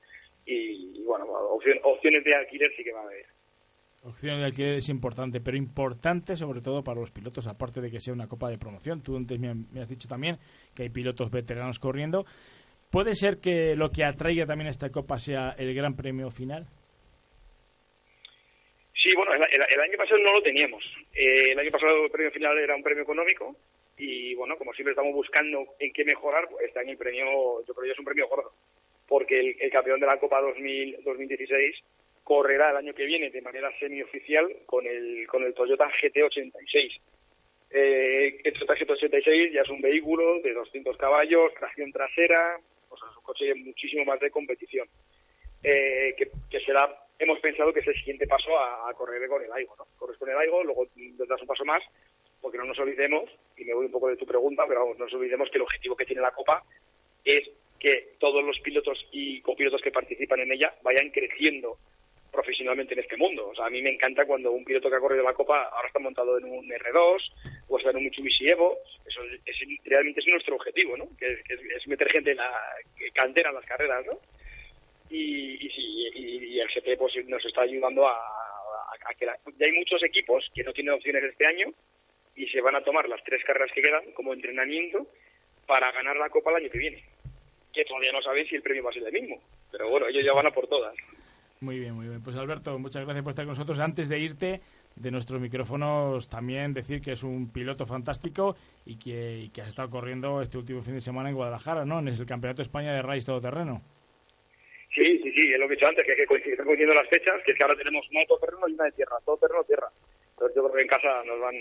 y, 0.45 1.01
bueno, 1.03 1.25
opciones 1.83 2.23
de 2.23 2.35
alquiler 2.35 2.71
sí 2.75 2.83
que 2.83 2.91
va 2.91 3.01
a 3.01 3.05
haber. 3.05 3.25
Opciones 4.03 4.39
de 4.39 4.45
alquiler 4.45 4.73
es 4.73 4.89
importante, 4.89 5.39
pero 5.39 5.55
importante 5.55 6.35
sobre 6.35 6.59
todo 6.59 6.83
para 6.83 6.99
los 6.99 7.11
pilotos, 7.11 7.47
aparte 7.47 7.79
de 7.79 7.89
que 7.89 8.01
sea 8.01 8.13
una 8.13 8.27
copa 8.27 8.49
de 8.49 8.57
promoción. 8.57 9.01
Tú 9.01 9.15
antes 9.15 9.39
me, 9.39 9.53
me 9.53 9.79
has 9.79 9.87
dicho 9.87 10.09
también 10.09 10.37
que 10.75 10.83
hay 10.83 10.89
pilotos 10.89 11.31
veteranos 11.31 11.79
corriendo. 11.79 12.25
¿Puede 12.91 13.15
ser 13.15 13.39
que 13.39 13.75
lo 13.77 13.91
que 13.91 14.03
atraiga 14.03 14.45
también 14.45 14.67
a 14.67 14.71
esta 14.71 14.91
copa 14.91 15.17
sea 15.17 15.55
el 15.57 15.73
gran 15.73 15.95
premio 15.95 16.29
final? 16.31 16.67
Sí, 19.03 19.11
bueno, 19.15 19.33
el, 19.33 19.79
año 19.81 19.97
pasado 19.97 20.19
no 20.19 20.31
lo 20.31 20.41
teníamos. 20.41 20.83
Eh, 21.13 21.51
el 21.51 21.59
año 21.59 21.71
pasado 21.71 22.05
el 22.05 22.11
premio 22.11 22.31
final 22.31 22.57
era 22.57 22.75
un 22.75 22.83
premio 22.83 23.03
económico 23.03 23.55
y 23.97 24.33
bueno, 24.35 24.57
como 24.57 24.73
siempre 24.73 24.91
estamos 24.91 25.13
buscando 25.13 25.75
en 25.79 25.93
qué 25.93 26.03
mejorar, 26.03 26.47
pues 26.49 26.65
este 26.67 26.79
año 26.79 26.91
el 26.91 26.97
premio, 26.97 27.63
yo 27.65 27.73
creo 27.73 27.85
que 27.85 27.91
es 27.91 27.99
un 27.99 28.05
premio 28.05 28.27
gordo, 28.27 28.53
porque 29.07 29.55
el, 29.59 29.71
campeón 29.71 29.99
de 29.99 30.07
la 30.07 30.19
Copa 30.19 30.41
2000, 30.41 31.03
2016 31.03 31.75
correrá 32.23 32.71
el 32.71 32.77
año 32.77 32.93
que 32.93 33.05
viene 33.05 33.29
de 33.29 33.41
manera 33.41 33.71
semioficial 33.79 34.47
con 34.65 34.85
el, 34.87 35.27
con 35.27 35.43
el 35.43 35.53
Toyota 35.53 35.89
GT86. 36.01 36.99
Eh, 37.69 38.39
el 38.43 38.53
Toyota 38.53 38.75
GT86 38.75 39.51
ya 39.51 39.61
es 39.61 39.69
un 39.69 39.81
vehículo 39.81 40.39
de 40.41 40.53
200 40.53 40.97
caballos, 40.97 41.53
tracción 41.55 41.91
trasera, 41.91 42.59
o 42.89 42.97
sea, 42.97 43.09
es 43.09 43.17
un 43.17 43.23
coche 43.23 43.53
muchísimo 43.55 44.05
más 44.05 44.19
de 44.19 44.31
competición. 44.31 44.87
Eh, 45.63 46.15
que, 46.17 46.59
será, 46.59 46.93
hemos 47.17 47.39
pensado 47.39 47.71
que 47.71 47.79
es 47.79 47.87
el 47.87 47.95
siguiente 47.95 48.27
paso 48.27 48.57
a, 48.59 48.93
correr 48.93 49.27
con 49.29 49.41
el 49.41 49.51
AIGO, 49.51 49.75
¿no? 49.77 49.87
Corres 49.97 50.17
con 50.17 50.29
el 50.29 50.37
AIGO, 50.37 50.63
luego 50.63 50.87
das 51.27 51.41
un 51.41 51.47
paso 51.47 51.63
más, 51.63 51.81
porque 52.43 52.57
no 52.57 52.65
nos 52.65 52.77
olvidemos, 52.77 53.23
y 53.55 53.63
me 53.63 53.73
voy 53.73 53.85
un 53.85 53.91
poco 53.91 54.09
de 54.09 54.17
tu 54.17 54.25
pregunta, 54.25 54.65
pero 54.67 54.81
vamos, 54.81 54.99
no 54.99 55.05
nos 55.05 55.13
olvidemos 55.13 55.49
que 55.49 55.57
el 55.57 55.63
objetivo 55.63 55.95
que 55.95 56.05
tiene 56.05 56.21
la 56.21 56.31
Copa 56.31 56.61
es 57.23 57.49
que 57.79 58.15
todos 58.19 58.43
los 58.43 58.59
pilotos 58.59 59.07
y 59.13 59.39
copilotos 59.39 59.81
que 59.81 59.91
participan 59.91 60.41
en 60.41 60.51
ella 60.51 60.75
vayan 60.83 61.09
creciendo 61.09 61.77
profesionalmente 62.33 62.95
en 62.95 62.99
este 62.99 63.15
mundo. 63.15 63.47
O 63.47 63.55
sea, 63.55 63.67
a 63.67 63.69
mí 63.69 63.81
me 63.81 63.91
encanta 63.91 64.25
cuando 64.25 64.51
un 64.51 64.65
piloto 64.65 64.89
que 64.89 64.95
ha 64.97 64.99
corrido 64.99 65.23
la 65.23 65.33
Copa 65.33 65.69
ahora 65.71 65.87
está 65.87 65.99
montado 65.99 66.37
en 66.37 66.45
un 66.45 66.67
R2 66.67 67.31
o 67.69 67.77
está 67.77 67.91
en 67.91 67.97
un 67.97 68.03
Mitsubishi 68.03 68.49
Evo. 68.49 68.77
Eso 69.07 69.21
es, 69.23 69.57
realmente 69.85 70.19
es 70.19 70.27
nuestro 70.27 70.57
objetivo, 70.57 70.97
¿no? 70.97 71.07
Que, 71.17 71.31
es, 71.47 71.87
meter 71.87 72.11
gente 72.11 72.31
en 72.31 72.37
la 72.37 72.51
cantera 73.13 73.49
en 73.49 73.55
las 73.55 73.65
carreras, 73.65 74.05
¿no? 74.05 74.19
Y, 75.09 75.59
y, 75.61 76.59
el 76.59 76.67
GP 76.67 76.97
pues, 76.97 77.13
nos 77.27 77.45
está 77.45 77.61
ayudando 77.61 78.05
a, 78.05 78.15
que 79.17 79.25
ya 79.25 79.65
hay 79.65 79.71
muchos 79.73 80.03
equipos 80.03 80.49
que 80.53 80.63
no 80.63 80.73
tienen 80.73 80.93
opciones 80.93 81.23
este 81.23 81.45
año 81.45 81.73
y 82.35 82.47
se 82.47 82.61
van 82.61 82.75
a 82.75 82.83
tomar 82.83 83.07
las 83.07 83.23
tres 83.23 83.43
carreras 83.45 83.71
que 83.73 83.81
quedan 83.81 84.11
como 84.13 84.33
entrenamiento 84.33 85.07
para 85.67 85.91
ganar 85.91 86.17
la 86.17 86.29
Copa 86.29 86.51
el 86.51 86.57
año 86.57 86.69
que 86.71 86.79
viene. 86.79 87.03
Que 87.71 87.85
todavía 87.85 88.11
no 88.11 88.21
saben 88.21 88.47
si 88.47 88.55
el 88.55 88.61
premio 88.61 88.83
va 88.83 88.89
a 88.89 88.93
ser 88.93 89.03
el 89.03 89.13
mismo. 89.13 89.41
Pero 89.71 89.89
bueno, 89.89 90.07
ellos 90.07 90.23
ya 90.23 90.33
van 90.33 90.47
a 90.47 90.51
por 90.51 90.67
todas. 90.67 90.95
Muy 91.61 91.79
bien, 91.79 91.93
muy 91.93 92.07
bien. 92.07 92.21
Pues 92.21 92.35
Alberto, 92.35 92.77
muchas 92.77 93.05
gracias 93.05 93.23
por 93.23 93.31
estar 93.31 93.45
con 93.45 93.53
nosotros. 93.53 93.79
Antes 93.79 94.09
de 94.09 94.19
irte 94.19 94.61
de 94.95 95.11
nuestros 95.11 95.39
micrófonos, 95.39 96.29
también 96.29 96.73
decir 96.73 97.01
que 97.01 97.13
es 97.13 97.23
un 97.23 97.51
piloto 97.51 97.85
fantástico 97.85 98.55
y 98.85 98.99
que, 98.99 99.49
que 99.53 99.61
has 99.61 99.69
estado 99.69 99.89
corriendo 99.89 100.41
este 100.41 100.57
último 100.57 100.81
fin 100.81 100.95
de 100.95 101.01
semana 101.01 101.29
en 101.29 101.35
Guadalajara, 101.35 101.85
¿no? 101.85 101.99
En 101.99 102.09
el 102.09 102.25
Campeonato 102.25 102.57
de 102.57 102.63
España 102.63 102.93
de 102.93 103.01
Rallys 103.01 103.25
Todoterreno. 103.25 103.81
Sí, 104.93 105.19
sí, 105.23 105.31
sí, 105.35 105.51
es 105.51 105.59
lo 105.59 105.67
que 105.67 105.73
he 105.73 105.77
dicho 105.77 105.87
antes, 105.87 106.05
que, 106.05 106.15
que 106.15 106.51
están 106.51 106.65
coincidiendo 106.65 106.93
las 106.93 107.09
fechas, 107.09 107.41
que 107.43 107.53
es 107.53 107.57
que 107.57 107.63
ahora 107.63 107.75
tenemos 107.75 108.07
una 108.11 108.19
de 108.19 108.25
todoterreno 108.27 108.67
y 108.67 108.73
una 108.73 108.83
de 108.83 108.91
tierra, 108.91 109.15
todoterreno, 109.25 109.63
tierra. 109.63 109.87
Yo 110.55 110.63
creo 110.63 110.73
que 110.73 110.81
en 110.81 110.87
casa 110.87 111.23
nos 111.25 111.39
van, 111.39 111.55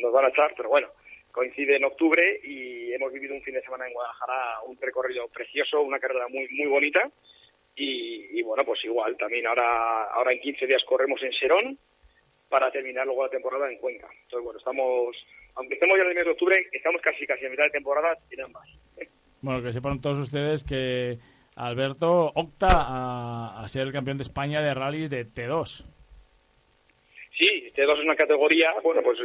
nos, 0.00 0.12
van 0.12 0.24
a 0.26 0.28
echar, 0.28 0.54
pero 0.56 0.68
bueno, 0.68 0.88
coincide 1.30 1.76
en 1.76 1.84
octubre 1.84 2.40
y 2.44 2.92
hemos 2.92 3.12
vivido 3.12 3.34
un 3.34 3.42
fin 3.42 3.54
de 3.54 3.62
semana 3.62 3.86
en 3.86 3.94
Guadalajara, 3.94 4.62
un 4.66 4.76
recorrido 4.80 5.28
precioso, 5.28 5.80
una 5.80 5.98
carrera 5.98 6.28
muy, 6.28 6.48
muy 6.50 6.66
bonita 6.66 7.10
y, 7.74 8.42
bueno, 8.42 8.64
pues 8.64 8.84
igual, 8.84 9.16
también 9.16 9.46
ahora, 9.46 10.04
ahora 10.12 10.32
en 10.32 10.40
15 10.40 10.66
días 10.66 10.82
corremos 10.86 11.22
en 11.22 11.32
Serón 11.32 11.78
para 12.48 12.70
terminar 12.70 13.06
luego 13.06 13.24
la 13.24 13.30
temporada 13.30 13.70
en 13.70 13.78
Cuenca. 13.78 14.08
Entonces, 14.24 14.44
bueno, 14.44 14.58
estamos, 14.58 15.16
aunque 15.54 15.74
estemos 15.74 15.96
ya 15.96 16.02
en 16.02 16.08
el 16.10 16.14
mes 16.14 16.24
de 16.26 16.30
octubre, 16.32 16.68
estamos 16.70 17.00
casi 17.00 17.26
casi 17.26 17.46
a 17.46 17.50
mitad 17.50 17.64
de 17.64 17.70
temporada 17.70 18.18
en 18.30 18.40
ambas. 18.42 18.68
Bueno, 19.40 19.62
que 19.62 19.72
sepan 19.72 20.00
todos 20.00 20.18
ustedes 20.18 20.64
que 20.64 21.18
Alberto 21.56 22.30
opta 22.34 22.68
a, 22.70 23.62
a 23.62 23.68
ser 23.68 23.82
el 23.82 23.92
campeón 23.92 24.18
de 24.18 24.24
España 24.24 24.60
de 24.60 24.74
rally 24.74 25.08
de 25.08 25.26
T2. 25.26 25.86
Sí, 27.38 27.72
T2 27.74 27.98
es 27.98 28.04
una 28.04 28.16
categoría, 28.16 28.74
bueno, 28.82 29.02
pues 29.02 29.18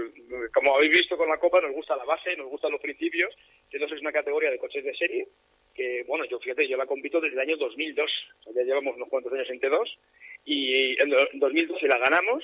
como 0.53 0.75
habéis 0.75 0.91
visto 0.91 1.17
con 1.17 1.27
la 1.27 1.37
Copa, 1.37 1.59
nos 1.59 1.73
gusta 1.73 1.95
la 1.95 2.05
base, 2.05 2.35
nos 2.37 2.47
gustan 2.47 2.71
los 2.71 2.81
principios. 2.81 3.35
T2 3.69 3.93
es 3.93 4.01
una 4.01 4.13
categoría 4.13 4.49
de 4.49 4.59
coches 4.59 4.83
de 4.83 4.95
serie 4.95 5.27
que, 5.75 6.03
bueno, 6.07 6.25
yo 6.25 6.39
fíjate, 6.39 6.67
yo 6.67 6.75
la 6.75 6.87
compito 6.87 7.21
desde 7.21 7.35
el 7.35 7.41
año 7.41 7.57
2002, 7.57 8.11
ya 8.55 8.63
llevamos 8.63 8.95
unos 8.95 9.09
cuantos 9.09 9.31
años 9.31 9.49
en 9.49 9.61
T2, 9.61 9.97
y 10.45 10.99
en 10.99 11.09
2012 11.33 11.87
la 11.87 11.99
ganamos, 11.99 12.43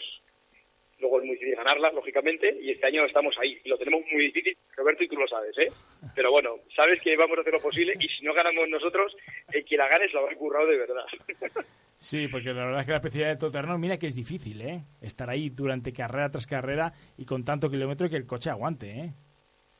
luego 1.03 1.19
es 1.19 1.25
muy 1.25 1.35
difícil 1.35 1.55
ganarla, 1.55 1.91
lógicamente, 1.91 2.57
y 2.59 2.71
este 2.71 2.87
año 2.87 3.05
estamos 3.05 3.35
ahí, 3.39 3.59
y 3.63 3.69
lo 3.69 3.77
tenemos 3.77 4.01
muy 4.11 4.25
difícil, 4.25 4.57
Roberto, 4.75 5.03
y 5.03 5.07
tú 5.07 5.15
lo 5.15 5.27
sabes, 5.27 5.57
¿eh? 5.57 5.71
Pero 6.15 6.31
bueno, 6.31 6.55
sabes 6.75 6.99
que 7.01 7.15
vamos 7.15 7.37
a 7.37 7.41
hacer 7.41 7.53
lo 7.53 7.61
posible, 7.61 7.93
y 7.99 8.07
si 8.07 8.25
no 8.25 8.33
ganamos 8.33 8.67
nosotros, 8.69 9.15
el 9.51 9.63
que 9.65 9.77
la 9.77 9.87
gane 9.87 10.07
se 10.07 10.13
lo 10.13 10.21
habrá 10.21 10.35
currado 10.35 10.67
de 10.67 10.77
verdad. 10.77 11.05
Sí, 11.99 12.27
porque 12.27 12.49
la 12.49 12.65
verdad 12.65 12.81
es 12.81 12.85
que 12.85 12.91
la 12.91 12.97
especialidad 12.97 13.31
de 13.31 13.39
todoterreno, 13.39 13.77
mira 13.77 13.97
que 13.97 14.07
es 14.07 14.15
difícil, 14.15 14.59
¿eh? 14.59 14.81
Estar 15.01 15.29
ahí 15.29 15.49
durante 15.49 15.93
carrera 15.93 16.29
tras 16.29 16.45
carrera 16.45 16.91
y 17.17 17.25
con 17.25 17.45
tanto 17.45 17.69
kilómetro 17.69 18.09
que 18.09 18.17
el 18.17 18.25
coche 18.25 18.49
aguante, 18.49 18.89
¿eh? 18.89 19.13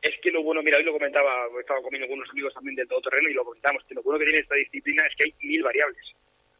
es 0.03 0.19
que 0.21 0.31
lo 0.31 0.43
bueno, 0.43 0.61
mira, 0.61 0.77
hoy 0.77 0.83
lo 0.83 0.91
comentaba, 0.91 1.47
estaba 1.59 1.81
comiendo 1.81 2.07
con 2.09 2.17
unos 2.19 2.29
amigos 2.29 2.53
también 2.53 2.75
del 2.75 2.87
todoterreno 2.89 3.29
y 3.29 3.33
lo 3.33 3.45
comentamos, 3.45 3.83
que 3.85 3.95
lo 3.95 4.03
bueno 4.03 4.19
que 4.19 4.25
tiene 4.25 4.41
esta 4.41 4.55
disciplina 4.55 5.03
es 5.07 5.15
que 5.15 5.23
hay 5.25 5.47
mil 5.47 5.63
variables. 5.63 6.13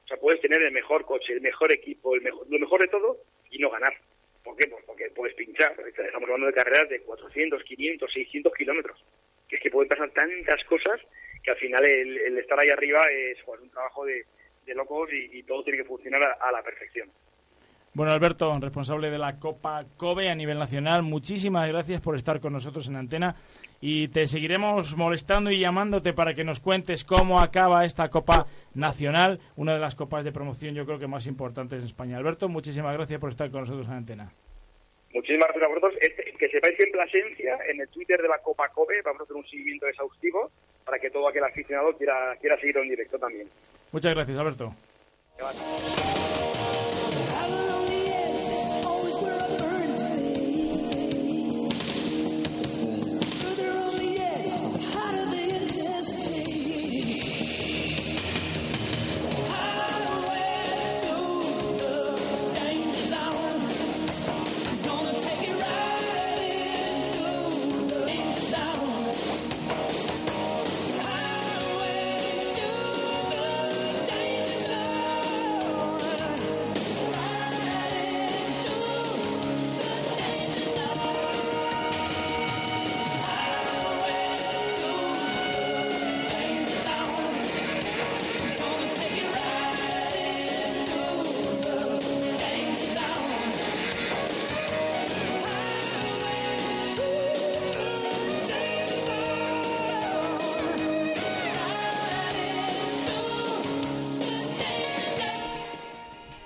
O 0.06 0.08
sea, 0.08 0.18
puedes 0.18 0.40
tener 0.40 0.62
el 0.62 0.72
mejor 0.72 1.06
coche, 1.06 1.34
el 1.34 1.42
mejor 1.42 1.70
equipo, 1.72 2.16
el 2.16 2.22
mejor, 2.22 2.48
lo 2.50 2.58
mejor 2.58 2.82
de 2.82 2.88
todo 2.88 3.18
y 3.52 3.60
no 3.60 3.70
ganar. 3.70 3.94
¿Por 4.44 4.56
qué? 4.58 4.68
Pues 4.68 4.84
porque 4.86 5.10
puedes 5.16 5.36
pinchar. 5.36 5.76
Estamos 5.88 6.24
hablando 6.24 6.48
de 6.48 6.54
carreras 6.54 6.90
de 6.90 7.02
400, 7.02 7.64
500, 7.64 8.12
600 8.12 8.54
kilómetros. 8.54 9.04
Que 9.48 9.56
es 9.56 9.62
que 9.62 9.72
pueden 9.72 9.90
pasar 9.90 10.12
tantas 10.12 10.64
cosas 10.66 11.00
que 11.44 11.52
al 11.52 11.58
final 11.58 11.86
el, 11.86 12.38
estar 12.38 12.60
ahí 12.60 12.70
arriba 12.70 13.04
es 13.12 13.38
un 13.46 13.70
trabajo 13.70 14.06
de, 14.06 14.26
locos 14.68 15.10
y, 15.12 15.44
todo 15.44 15.64
tiene 15.64 15.80
que 15.80 15.86
funcionar 15.86 16.38
a 16.40 16.52
la 16.52 16.64
perfección. 16.64 17.10
Bueno, 17.96 18.12
Alberto, 18.12 18.52
responsable 18.60 19.12
de 19.12 19.20
la 19.20 19.38
Copa 19.40 19.86
COBE 19.98 20.28
a 20.28 20.34
nivel 20.34 20.58
nacional, 20.58 21.04
muchísimas 21.04 21.68
gracias 21.68 22.02
por 22.02 22.16
estar 22.16 22.40
con 22.40 22.52
nosotros 22.52 22.88
en 22.88 22.96
antena 22.96 23.36
y 23.82 24.08
te 24.08 24.26
seguiremos 24.26 24.98
molestando 24.98 25.52
y 25.52 25.60
llamándote 25.60 26.12
para 26.12 26.34
que 26.34 26.44
nos 26.44 26.60
cuentes 26.60 27.04
cómo 27.04 27.40
acaba 27.40 27.86
esta 27.86 28.10
Copa 28.10 28.48
Nacional, 28.74 29.40
una 29.58 29.76
de 29.76 29.80
las 29.80 29.94
copas 29.94 30.24
de 30.24 30.32
promoción 30.32 30.74
yo 30.74 30.88
creo 30.88 30.98
que 30.98 31.06
más 31.06 31.28
importantes 31.28 31.82
en 31.82 31.86
España. 31.86 32.18
Alberto, 32.18 32.50
muchísimas 32.50 32.96
gracias 32.96 33.20
por 33.20 33.30
estar 33.30 33.52
con 33.52 33.62
nosotros 33.62 33.86
en 33.86 33.94
antena. 33.94 34.32
Muchísimas 35.14 35.50
gracias 35.50 35.64
a 35.64 35.68
vosotros. 35.68 35.94
Este, 36.02 36.34
que 36.40 36.50
sepáis 36.50 36.76
que 36.76 36.86
en 36.86 36.92
Plasencia, 36.92 37.60
en 37.72 37.80
el 37.80 37.88
Twitter 37.90 38.20
de 38.20 38.28
la 38.28 38.40
Copa 38.40 38.70
COBE, 38.70 39.04
vamos 39.04 39.22
a 39.22 39.24
hacer 39.26 39.36
un 39.36 39.46
seguimiento 39.46 39.86
exhaustivo 39.86 40.50
para 40.84 40.98
que 40.98 41.12
todo 41.12 41.28
aquel 41.28 41.44
aficionado 41.44 41.96
quiera, 41.96 42.36
quiera 42.42 42.60
seguirlo 42.60 42.82
en 42.82 42.90
directo 42.90 43.20
también. 43.20 43.48
Muchas 43.92 44.16
gracias, 44.16 44.36
Alberto. 44.40 44.74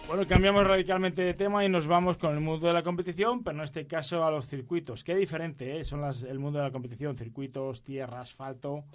Bueno, 0.07 0.25
cambiamos 0.25 0.65
radicalmente 0.65 1.21
de 1.21 1.33
tema 1.33 1.65
y 1.65 1.69
nos 1.69 1.85
vamos 1.85 2.17
con 2.17 2.33
el 2.33 2.39
mundo 2.39 2.67
de 2.67 2.73
la 2.73 2.81
competición, 2.81 3.43
pero 3.43 3.57
en 3.57 3.63
este 3.65 3.85
caso 3.85 4.23
a 4.23 4.31
los 4.31 4.47
circuitos. 4.47 5.03
Qué 5.03 5.13
diferente 5.13 5.79
¿eh? 5.79 5.83
son 5.83 5.99
las, 5.99 6.23
el 6.23 6.39
mundo 6.39 6.59
de 6.59 6.65
la 6.65 6.71
competición, 6.71 7.17
circuitos, 7.17 7.83
tierra, 7.83 8.21
asfalto. 8.21 8.85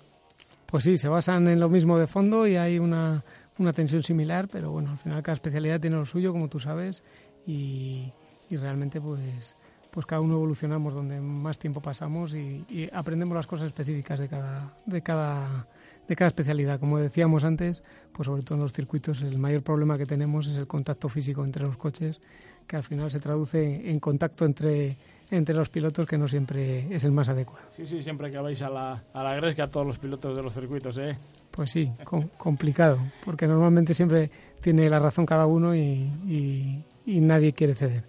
Pues 0.64 0.85
sí, 0.85 0.97
se 0.97 1.09
basan 1.09 1.49
en 1.49 1.61
lo 1.61 1.69
mismo 1.69 1.99
de 1.99 2.07
fondo 2.07 2.47
y 2.47 2.57
hay 2.57 2.78
una, 2.78 3.23
una 3.59 3.75
tensión 3.75 4.02
similar, 4.02 4.49
pero 4.50 4.71
bueno, 4.71 4.92
al 4.92 4.99
final 4.99 5.23
cada 5.23 5.35
especialidad 5.35 5.81
tiene 5.81 5.97
lo 5.97 6.07
suyo, 6.07 6.33
como 6.33 6.49
tú 6.49 6.59
sabes, 6.59 7.04
y, 7.47 8.11
y 8.49 8.57
realmente 8.57 8.99
pues 8.99 9.54
pues 9.90 10.07
cada 10.07 10.23
uno 10.23 10.37
evolucionamos 10.37 10.95
donde 10.95 11.21
más 11.21 11.59
tiempo 11.59 11.83
pasamos 11.83 12.35
y, 12.35 12.64
y, 12.71 12.88
aprendemos 12.90 13.37
las 13.37 13.47
cosas 13.47 13.66
específicas 13.66 14.19
de 14.19 14.26
cada, 14.26 14.73
de 14.87 15.02
cada 15.02 15.66
de 16.09 16.16
cada 16.16 16.28
especialidad. 16.28 16.80
Como 16.80 16.99
decíamos 16.99 17.44
antes, 17.44 17.82
pues 18.12 18.26
sobre 18.26 18.42
todo 18.42 18.56
en 18.56 18.62
los 18.62 18.73
circuitos 18.73 19.23
el 19.23 19.38
mayor 19.38 19.62
problema 19.62 19.99
que 19.99 20.06
tenemos 20.06 20.47
es 20.47 20.56
el 20.56 20.66
contacto 20.66 21.09
físico 21.09 21.44
entre 21.44 21.64
los 21.64 21.76
coches, 21.76 22.21
que 22.66 22.76
al 22.76 22.82
final 22.82 23.11
se 23.11 23.21
traduce 23.21 23.90
en 23.90 24.00
contacto 24.00 24.44
entre 24.44 24.97
entre 25.32 25.54
los 25.54 25.71
pilotos 25.71 26.06
que 26.06 26.18
no 26.18 26.28
siempre 26.28 26.94
es 26.94 27.04
el 27.04 27.11
más 27.12 27.28
adecuado. 27.28 27.64
Sí, 27.71 27.87
sí, 27.87 28.02
siempre 28.02 28.30
que 28.30 28.38
vais 28.38 28.61
a 28.61 28.68
la, 28.68 29.02
a 29.14 29.23
la 29.23 29.35
gresca 29.35 29.66
todos 29.66 29.87
los 29.87 29.99
pilotos 29.99 30.37
de 30.37 30.42
los 30.42 30.52
circuitos, 30.52 30.99
¿eh? 30.99 31.16
Pues 31.50 31.71
sí, 31.71 31.90
complicado, 32.37 32.99
porque 33.25 33.47
normalmente 33.47 33.94
siempre 33.94 34.30
tiene 34.61 34.88
la 34.88 34.99
razón 34.99 35.26
cada 35.26 35.47
uno 35.47 35.75
y, 35.75 36.82
y, 37.06 37.21
nadie 37.21 37.52
quiere 37.52 37.75
ceder. 37.75 38.04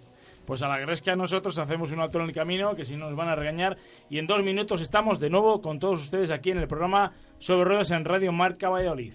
Pues 0.46 0.62
a 0.62 0.68
la 0.68 0.78
gresca 0.78 1.16
nosotros 1.16 1.58
hacemos 1.58 1.92
un 1.92 2.00
alto 2.00 2.18
en 2.18 2.26
el 2.26 2.34
camino, 2.34 2.74
que 2.74 2.84
si 2.84 2.96
no 2.96 3.08
nos 3.08 3.16
van 3.16 3.28
a 3.28 3.34
regañar, 3.34 3.78
y 4.10 4.18
en 4.18 4.26
dos 4.26 4.42
minutos 4.42 4.80
estamos 4.80 5.20
de 5.20 5.30
nuevo 5.30 5.60
con 5.60 5.78
todos 5.78 6.00
ustedes 6.00 6.30
aquí 6.30 6.50
en 6.50 6.58
el 6.58 6.68
programa 6.68 7.12
Sobre 7.38 7.64
Ruedas 7.64 7.90
en 7.90 8.04
Radio 8.04 8.32
Marca 8.32 8.68
Valladolid. 8.68 9.14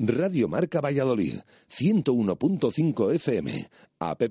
Radio 0.00 0.48
Marca 0.48 0.80
Valladolid, 0.80 1.40
101.5 1.68 3.14
FM, 3.14 3.68
app 3.98 4.22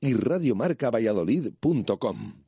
y 0.00 0.14
radiomarcavalladolid.com. 0.14 2.47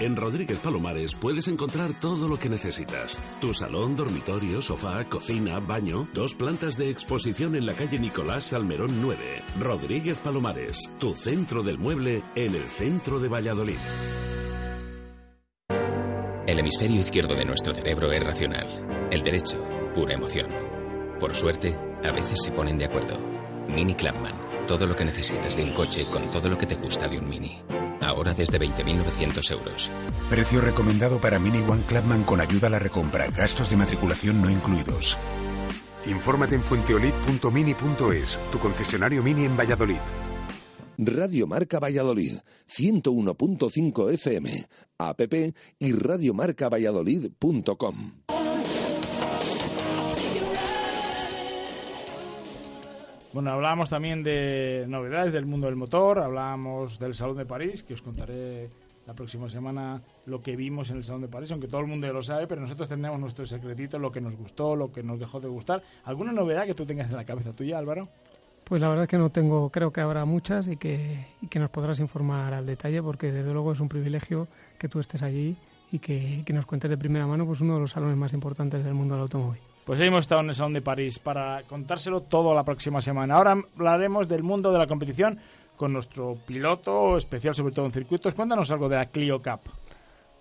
En 0.00 0.14
Rodríguez 0.14 0.60
Palomares 0.60 1.12
puedes 1.16 1.48
encontrar 1.48 1.92
todo 2.00 2.28
lo 2.28 2.38
que 2.38 2.48
necesitas. 2.48 3.20
Tu 3.40 3.52
salón, 3.52 3.96
dormitorio, 3.96 4.62
sofá, 4.62 5.04
cocina, 5.08 5.58
baño, 5.58 6.06
dos 6.14 6.36
plantas 6.36 6.78
de 6.78 6.88
exposición 6.88 7.56
en 7.56 7.66
la 7.66 7.72
calle 7.72 7.98
Nicolás 7.98 8.44
Salmerón 8.44 9.02
9. 9.02 9.42
Rodríguez 9.58 10.18
Palomares, 10.18 10.88
tu 11.00 11.14
centro 11.14 11.64
del 11.64 11.78
mueble 11.78 12.22
en 12.36 12.54
el 12.54 12.70
centro 12.70 13.18
de 13.18 13.28
Valladolid. 13.28 13.78
El 16.46 16.60
hemisferio 16.60 17.00
izquierdo 17.00 17.34
de 17.34 17.44
nuestro 17.44 17.74
cerebro 17.74 18.12
es 18.12 18.22
racional, 18.22 19.08
el 19.10 19.22
derecho, 19.24 19.58
pura 19.94 20.14
emoción. 20.14 20.48
Por 21.18 21.34
suerte, 21.34 21.74
a 22.04 22.12
veces 22.12 22.40
se 22.40 22.52
ponen 22.52 22.78
de 22.78 22.84
acuerdo. 22.84 23.18
Mini 23.66 23.96
Clubman, 23.96 24.66
todo 24.68 24.86
lo 24.86 24.94
que 24.94 25.04
necesitas 25.04 25.56
de 25.56 25.64
un 25.64 25.72
coche 25.72 26.06
con 26.06 26.22
todo 26.30 26.48
lo 26.48 26.56
que 26.56 26.66
te 26.66 26.76
gusta 26.76 27.08
de 27.08 27.18
un 27.18 27.28
Mini. 27.28 27.58
Ahora 28.08 28.32
desde 28.32 28.58
20.900 28.58 29.52
euros. 29.52 29.90
Precio 30.30 30.62
recomendado 30.62 31.20
para 31.20 31.38
Mini 31.38 31.58
One 31.58 31.82
Clubman 31.86 32.24
con 32.24 32.40
ayuda 32.40 32.68
a 32.68 32.70
la 32.70 32.78
recompra. 32.78 33.26
Gastos 33.26 33.68
de 33.68 33.76
matriculación 33.76 34.40
no 34.40 34.48
incluidos. 34.48 35.18
Infórmate 36.06 36.54
en 36.54 36.62
fuenteolid.mini.es, 36.62 38.40
tu 38.50 38.58
concesionario 38.58 39.22
Mini 39.22 39.44
en 39.44 39.58
Valladolid. 39.58 39.98
Radio 40.96 41.46
Marca 41.46 41.78
Valladolid, 41.78 42.38
101.5 42.66 44.14
FM, 44.14 44.64
app 44.96 45.20
y 45.78 45.92
radiomarcavalladolid.com. 45.92 48.37
Bueno, 53.32 53.50
hablábamos 53.52 53.90
también 53.90 54.22
de 54.22 54.86
novedades 54.88 55.32
del 55.34 55.44
mundo 55.44 55.66
del 55.66 55.76
motor, 55.76 56.18
hablábamos 56.18 56.98
del 56.98 57.14
Salón 57.14 57.36
de 57.36 57.44
París, 57.44 57.84
que 57.84 57.92
os 57.92 58.00
contaré 58.00 58.70
la 59.06 59.12
próxima 59.14 59.50
semana 59.50 60.02
lo 60.24 60.42
que 60.42 60.56
vimos 60.56 60.88
en 60.90 60.96
el 60.96 61.04
Salón 61.04 61.22
de 61.22 61.28
París, 61.28 61.50
aunque 61.50 61.68
todo 61.68 61.82
el 61.82 61.86
mundo 61.86 62.06
ya 62.06 62.12
lo 62.12 62.22
sabe, 62.22 62.46
pero 62.46 62.62
nosotros 62.62 62.88
tenemos 62.88 63.20
nuestro 63.20 63.44
secretito, 63.44 63.98
lo 63.98 64.10
que 64.10 64.22
nos 64.22 64.34
gustó, 64.34 64.74
lo 64.74 64.90
que 64.90 65.02
nos 65.02 65.18
dejó 65.18 65.40
de 65.40 65.48
gustar. 65.48 65.82
¿Alguna 66.04 66.32
novedad 66.32 66.64
que 66.64 66.74
tú 66.74 66.86
tengas 66.86 67.10
en 67.10 67.16
la 67.16 67.24
cabeza 67.24 67.52
tuya, 67.52 67.78
Álvaro? 67.78 68.08
Pues 68.64 68.80
la 68.80 68.88
verdad 68.88 69.04
es 69.04 69.10
que 69.10 69.18
no 69.18 69.30
tengo, 69.30 69.70
creo 69.70 69.92
que 69.92 70.00
habrá 70.00 70.24
muchas 70.24 70.66
y 70.66 70.76
que, 70.76 71.26
y 71.42 71.48
que 71.48 71.58
nos 71.58 71.68
podrás 71.68 72.00
informar 72.00 72.54
al 72.54 72.64
detalle, 72.64 73.02
porque 73.02 73.30
desde 73.30 73.52
luego 73.52 73.72
es 73.72 73.80
un 73.80 73.88
privilegio 73.88 74.48
que 74.78 74.88
tú 74.88 75.00
estés 75.00 75.22
allí 75.22 75.56
y 75.92 75.98
que, 75.98 76.42
que 76.46 76.52
nos 76.54 76.64
cuentes 76.66 76.90
de 76.90 76.96
primera 76.96 77.26
mano 77.26 77.46
pues 77.46 77.60
uno 77.60 77.74
de 77.74 77.80
los 77.80 77.90
salones 77.90 78.16
más 78.16 78.32
importantes 78.32 78.84
del 78.84 78.94
mundo 78.94 79.14
del 79.14 79.22
automóvil. 79.22 79.60
Pues 79.88 79.98
hemos 80.00 80.20
estado 80.20 80.42
en 80.42 80.50
el 80.50 80.54
Salón 80.54 80.74
de 80.74 80.82
París 80.82 81.18
para 81.18 81.62
contárselo 81.62 82.20
todo 82.20 82.54
la 82.54 82.62
próxima 82.62 83.00
semana. 83.00 83.36
Ahora 83.36 83.56
hablaremos 83.74 84.28
del 84.28 84.42
mundo 84.42 84.70
de 84.70 84.76
la 84.76 84.86
competición 84.86 85.38
con 85.78 85.94
nuestro 85.94 86.36
piloto 86.46 87.16
especial, 87.16 87.54
sobre 87.54 87.72
todo 87.72 87.86
en 87.86 87.92
circuitos. 87.92 88.34
Cuéntanos 88.34 88.70
algo 88.70 88.90
de 88.90 88.96
la 88.96 89.06
Clio 89.06 89.40
Cup. 89.40 89.60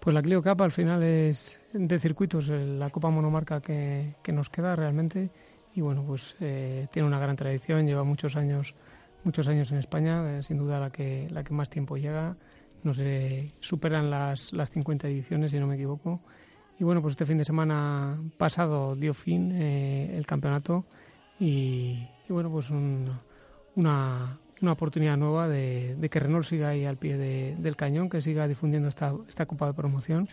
Pues 0.02 0.14
la 0.14 0.22
Clio 0.22 0.44
Cup 0.44 0.62
al 0.62 0.74
final 0.74 1.02
es 1.02 1.62
de 1.72 1.98
circuitos, 1.98 2.50
la 2.50 2.90
copa 2.90 3.10
monomarca 3.10 3.62
que, 3.62 4.16
nos 4.34 4.50
queda 4.50 4.76
realmente. 4.76 5.30
Y 5.76 5.80
bueno, 5.80 6.04
pues 6.06 6.36
eh, 6.42 6.88
tiene 6.92 7.08
una 7.08 7.18
gran 7.18 7.38
tradición, 7.38 7.88
lleva 7.88 8.04
muchos 8.04 8.36
años 8.36 8.76
muchos 9.24 9.48
años 9.48 9.72
en 9.72 9.78
España, 9.78 10.44
sin 10.44 10.58
duda 10.58 10.78
la 10.78 10.90
que, 10.90 11.30
la 11.32 11.46
que 11.46 11.54
más 11.54 11.70
tiempo 11.70 11.96
llega. 11.96 12.36
No 12.84 12.94
sé, 12.94 13.54
superan 13.62 14.10
las, 14.10 14.52
las 14.52 14.72
50 14.72 15.08
ediciones, 15.08 15.52
si 15.52 15.58
no 15.58 15.68
me 15.68 15.76
equivoco. 15.76 16.20
Y 16.80 16.84
bueno, 16.84 17.02
pues 17.02 17.14
este 17.14 17.26
fin 17.26 17.38
de 17.38 17.46
semana 17.46 18.16
pasado 18.38 18.96
dio 18.96 19.14
fin 19.14 19.52
eh, 19.52 20.16
el 20.16 20.26
campeonato 20.28 20.86
y, 21.40 22.08
bueno, 22.30 22.52
pues 22.52 22.70
una, 22.70 23.20
una 23.76 24.72
oportunidad 24.72 25.18
nueva 25.18 25.48
de, 25.48 25.98
que 26.12 26.20
Renault 26.20 26.46
siga 26.46 26.70
ahí 26.70 26.86
al 26.86 26.98
pie 26.98 27.18
del 27.18 27.76
cañón, 27.76 28.10
que 28.10 28.22
siga 28.22 28.48
difundiendo 28.48 28.90
esta, 28.90 29.14
esta 29.28 29.46
Copa 29.46 29.68
de 29.68 29.74
Promoción. 29.74 30.30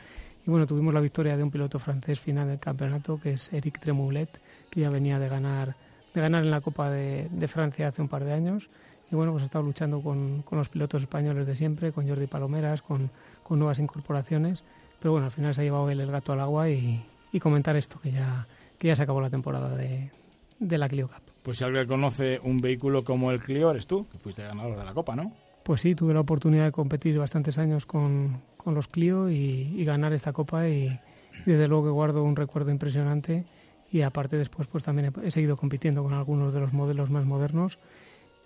Y 0.46 0.50
bueno, 0.50 0.66
tuvimos 0.66 0.92
la 0.92 1.00
victoria 1.00 1.37
de 1.37 1.42
un 1.42 1.50
piloto 1.50 1.78
francés 1.78 2.20
final 2.20 2.48
del 2.48 2.59
campeonato, 2.59 3.18
que 3.18 3.33
es 3.33 3.50
Eric 3.52 3.80
Tremoulet, 3.80 4.28
que 4.68 4.80
ya 4.80 4.90
venía 4.90 5.18
de 5.18 5.28
ganar, 5.28 5.76
de 6.12 6.20
ganar 6.20 6.44
en 6.44 6.50
la 6.50 6.61
Copa 6.61 6.90
de, 6.90 7.48
Francia 7.48 7.88
hace 7.88 8.02
un 8.02 8.09
par 8.09 8.24
de 8.24 8.35
años. 8.35 8.68
Y 9.11 9.16
bueno, 9.16 9.33
pues 9.33 9.42
ha 9.42 9.46
estado 9.46 9.64
luchando 9.64 10.02
con, 10.02 10.42
con 10.42 10.59
los 10.59 10.68
pilotos 10.68 11.02
españoles 11.02 11.46
de 11.46 11.57
siempre, 11.57 11.92
con 11.92 12.07
Jordi 12.07 12.26
Palomeras, 12.26 12.83
con, 12.83 13.11
con 13.42 13.59
nuevas 13.59 13.78
incorporaciones 13.78 14.62
pero 15.05 15.12
bueno, 15.12 15.27
al 15.27 15.33
final 15.33 15.55
se 15.55 15.61
ha 15.61 15.64
llevado 15.64 15.90
él 15.90 16.01
el 16.01 16.11
gato 16.11 16.33
al 16.33 16.40
agua 16.40 16.71
y, 16.71 17.05
comentar 17.38 17.77
esto, 17.77 18.01
que 18.01 18.11
ya, 18.11 18.49
que 18.79 18.88
ya 18.88 18.97
se 18.97 19.03
acabó 19.03 19.21
la 19.21 19.29
temporada 19.29 19.77
de, 19.77 20.11
la 20.59 20.88
Clio 20.88 21.09
Cup. 21.09 21.21
Pues 21.43 21.59
si 21.59 21.64
alguien 21.64 21.87
conoce 21.87 22.40
un 22.43 22.57
vehículo 22.57 23.05
como 23.05 23.31
el 23.31 23.38
Clio, 23.38 23.71
eres 23.71 23.87
tú, 23.87 24.07
que 24.11 24.17
fuiste 24.17 24.43
ganador 24.43 24.79
de 24.79 24.83
la 24.83 24.95
Copa, 24.95 25.14
¿no? 25.14 25.31
Pues 25.62 25.83
sí, 25.83 25.95
tuve 25.95 26.14
la 26.14 26.21
oportunidad 26.21 26.64
de 26.64 26.73
competir 26.73 27.19
bastantes 27.19 27.59
años 27.59 27.85
con, 27.85 28.40
los 28.64 28.88
Clio 28.88 29.29
y, 29.29 29.85
ganar 29.85 30.14
esta 30.14 30.33
Copa 30.33 30.67
y, 30.71 30.99
desde 31.45 31.69
luego 31.69 31.85
que 31.85 31.90
guardo 31.90 32.25
un 32.25 32.35
recuerdo 32.35 32.71
impresionante 32.71 33.45
y 33.93 34.01
aparte 34.01 34.38
después 34.38 34.69
pues 34.69 34.85
también 34.85 35.12
he, 35.23 35.31
seguido 35.31 35.59
compitiendo 35.59 36.03
con 36.03 36.14
algunos 36.14 36.55
de 36.55 36.61
los 36.61 36.73
modelos 36.73 37.11
más 37.11 37.27
modernos 37.27 37.79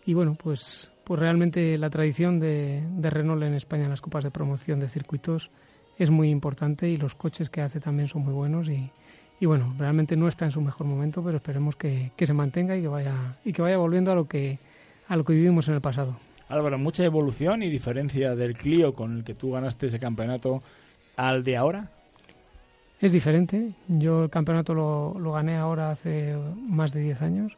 y 0.05 0.12
bueno, 0.12 0.35
pues, 0.35 0.90
pues 1.05 1.21
realmente 1.21 1.79
la 1.79 1.88
tradición 1.88 2.40
de, 2.40 2.83
de 2.97 3.11
Renault 3.11 3.44
en 3.44 3.55
España 3.55 3.85
en 3.85 3.90
las 3.90 4.01
copas 4.01 4.25
de 4.25 4.33
promoción 4.33 4.81
de 4.81 4.88
circuitos 4.88 5.53
es 5.98 6.11
muy 6.11 6.30
importante 6.30 6.88
y 6.88 6.96
los 6.96 7.14
coches 7.14 7.50
que 7.50 7.61
hace 7.61 7.80
también 7.80 8.08
son 8.08 8.24
muy 8.24 8.32
buenos 8.32 8.68
y, 8.68 8.90
y 9.40 9.46
bueno, 9.46 9.74
realmente 9.78 10.16
no 10.16 10.28
está 10.28 10.44
en 10.44 10.52
su 10.52 10.61
mejor 10.61 10.87
momento, 10.87 11.22
pero 11.22 11.37
esperemos 11.37 11.76
que, 11.76 12.12
que, 12.16 12.26
se 12.26 12.32
mantenga 12.32 12.76
y 12.76 12.82
que 12.82 12.88
vaya 12.88 13.37
y 13.44 13.52
que 13.52 13.62
vaya 13.62 13.76
volviendo 13.76 14.12
a 14.12 14.14
lo 14.14 14.26
que 14.26 14.58
a 15.08 15.16
lo 15.16 15.24
que 15.24 15.32
vivimos 15.32 15.68
en 15.68 15.74
el 15.74 15.80
pasado. 15.80 16.16
Álvaro, 16.48 16.78
mucha 16.78 17.04
evolución 17.04 17.62
y 17.62 17.68
diferencia 17.68 18.34
del 18.34 18.56
Clio 18.56 18.94
con 18.94 19.18
el 19.18 19.24
que 19.24 19.34
tú 19.34 19.52
ganaste 19.52 19.87
ese 19.87 19.98
campeonato 19.98 20.62
al 21.16 21.44
de 21.44 21.56
ahora. 21.56 21.90
Es 23.00 23.12
diferente. 23.12 23.72
Yo 23.88 24.24
el 24.24 24.30
campeonato 24.30 24.74
lo, 24.74 25.16
lo 25.18 25.32
gané 25.32 25.56
ahora 25.56 25.90
hace 25.90 26.37
más 26.56 26.92
de 26.92 27.00
10 27.00 27.22
años, 27.22 27.52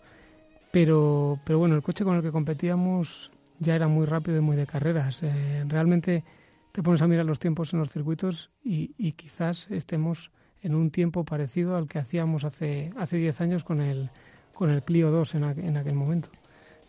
pero 0.70 1.38
pero 1.44 1.58
bueno, 1.58 1.76
el 1.76 1.82
coche 1.82 2.04
con 2.04 2.16
el 2.16 2.22
que 2.22 2.32
competíamos 2.32 3.30
ya 3.58 3.74
era 3.74 3.86
muy 3.86 4.06
rápido 4.06 4.38
y 4.38 4.40
muy 4.40 4.56
de 4.56 4.66
carreras. 4.66 5.20
Eh, 5.22 5.64
realmente 5.68 6.24
te 6.72 6.82
pones 6.82 7.02
a 7.02 7.08
mirar 7.08 7.26
los 7.26 7.38
tiempos 7.38 7.72
en 7.72 7.80
los 7.80 7.90
circuitos 7.90 8.50
y, 8.62 9.12
quizás 9.12 9.70
estemos 9.70 10.30
en 10.62 10.74
un 10.74 10.90
tiempo 10.90 11.24
parecido 11.24 11.76
al 11.76 11.88
que 11.88 11.98
hacíamos 11.98 12.44
hace 12.44 12.92
hace 12.96 13.16
10 13.16 13.40
años 13.40 13.64
con 13.64 13.80
el 13.80 14.10
con 14.52 14.70
el 14.70 14.82
Clio 14.82 15.10
2 15.10 15.36
en, 15.36 15.76
aquel 15.78 15.94
momento. 15.94 16.28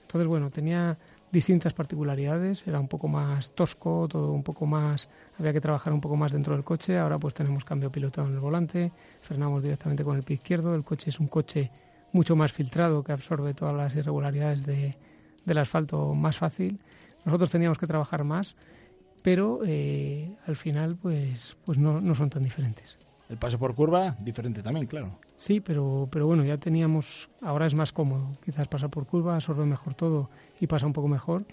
Entonces, 0.02 0.28
bueno, 0.28 0.50
tenía 0.50 0.98
distintas 1.32 1.74
particularidades, 1.74 2.67
era 2.67 2.82
un 2.82 2.89
poco 2.89 3.08
más 3.08 3.52
tosco, 3.56 4.10
todo 4.10 4.34
un 4.34 4.44
poco 4.44 4.65
más, 4.65 5.08
había 5.39 5.54
que 5.54 5.62
trabajar 5.62 5.94
un 5.94 6.02
poco 6.02 6.17
más 6.17 6.34
dentro 6.34 6.54
del 6.54 6.65
coche, 6.65 6.98
ahora 6.98 7.17
pues 7.17 7.34
tenemos 7.34 7.63
cambio 7.63 7.89
pilotado 7.89 8.28
en 8.28 8.34
el 8.34 8.41
volante, 8.41 8.91
frenamos 9.22 9.63
directamente 9.63 10.04
con 10.04 10.17
el 10.17 10.24
pie 10.24 10.34
izquierdo, 10.36 10.76
el 10.76 10.84
coche 10.84 11.12
es 11.12 11.20
un 11.22 11.28
coche 11.28 11.72
mucho 12.12 12.36
más 12.36 12.52
filtrado 12.52 13.06
que 13.06 13.13
absorbe 13.13 13.54
todas 13.54 13.74
las 13.74 13.96
irregularidades 13.96 14.65
de, 14.65 14.98
del 15.46 15.58
asfalto 15.58 16.13
más 16.13 16.38
fácil. 16.38 16.82
Nosotros 17.24 17.52
teníamos 17.52 17.78
que 17.78 17.88
trabajar 17.88 18.26
más 18.26 18.56
pero 19.21 19.62
eh, 19.65 20.36
al 20.47 20.55
final 20.55 20.95
pues, 20.95 21.57
pues 21.65 21.77
no, 21.77 22.01
no 22.01 22.15
son 22.15 22.29
tan 22.29 22.43
diferentes. 22.43 22.97
El 23.29 23.38
paso 23.38 23.57
por 23.57 23.73
curva, 23.75 24.17
diferente 24.19 24.62
también, 24.62 24.88
claro. 24.88 25.17
Sí, 25.38 25.62
pero, 25.62 26.10
pero 26.12 26.27
bueno, 26.27 26.43
ya 26.43 26.57
teníamos, 26.57 27.29
ahora 27.41 27.65
es 27.65 27.73
más 27.73 27.93
cómodo, 27.93 28.38
quizás 28.43 28.67
pasar 28.67 28.89
por 28.89 29.05
curva, 29.05 29.36
absorbe 29.36 29.65
mejor 29.65 29.95
todo 29.95 30.29
y 30.60 30.67
pasa 30.67 30.86
un 30.86 30.91
poco 30.91 31.07
mejor, 31.07 31.45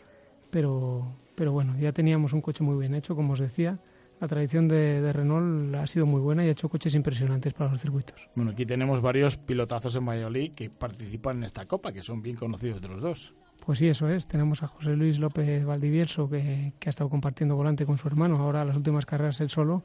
pero, 0.51 1.07
pero 1.37 1.53
bueno, 1.53 1.79
ya 1.79 1.93
teníamos 1.93 2.33
un 2.33 2.41
coche 2.41 2.65
muy 2.65 2.77
bien 2.79 2.97
hecho, 2.97 3.15
como 3.15 3.35
os 3.35 3.39
decía, 3.39 3.79
la 4.21 4.27
tradición 4.27 4.67
de, 4.67 5.13
Renault 5.13 5.77
ha 5.77 5.87
sido 5.87 6.05
muy 6.05 6.21
buena 6.21 6.45
y 6.45 6.49
ha 6.49 6.51
hecho 6.51 6.69
coches 6.69 6.97
impresionantes 6.97 7.55
para 7.55 7.71
los 7.71 7.81
circuitos. 7.81 8.29
Bueno, 8.35 8.51
aquí 8.51 8.67
tenemos 8.67 9.01
varios 9.01 9.37
pilotazos 9.37 9.95
en 9.95 10.05
Valladolid 10.05 10.55
que 10.55 10.71
participan 10.71 11.39
en 11.39 11.45
esta 11.45 11.67
copa, 11.67 11.93
que 11.93 12.03
son 12.03 12.23
bien 12.23 12.35
conocidos 12.35 12.83
de 12.83 12.89
los 12.89 13.01
dos. 13.01 13.35
Pues 13.69 13.81
sí, 13.81 13.89
eso 13.89 14.09
es. 14.09 14.27
Tenemos 14.27 14.63
a 14.63 14.67
José 14.67 14.97
Luis 14.97 15.19
López 15.19 15.63
Valdivieso, 15.63 16.27
que, 16.31 16.73
ha 16.87 16.89
estado 16.89 17.11
compartiendo 17.11 17.55
volante 17.55 17.85
con 17.85 17.99
su 17.99 18.09
hermano, 18.09 18.39
ahora 18.39 18.65
las 18.65 18.75
últimas 18.75 19.05
carreras 19.05 19.43
él 19.43 19.51
solo, 19.51 19.83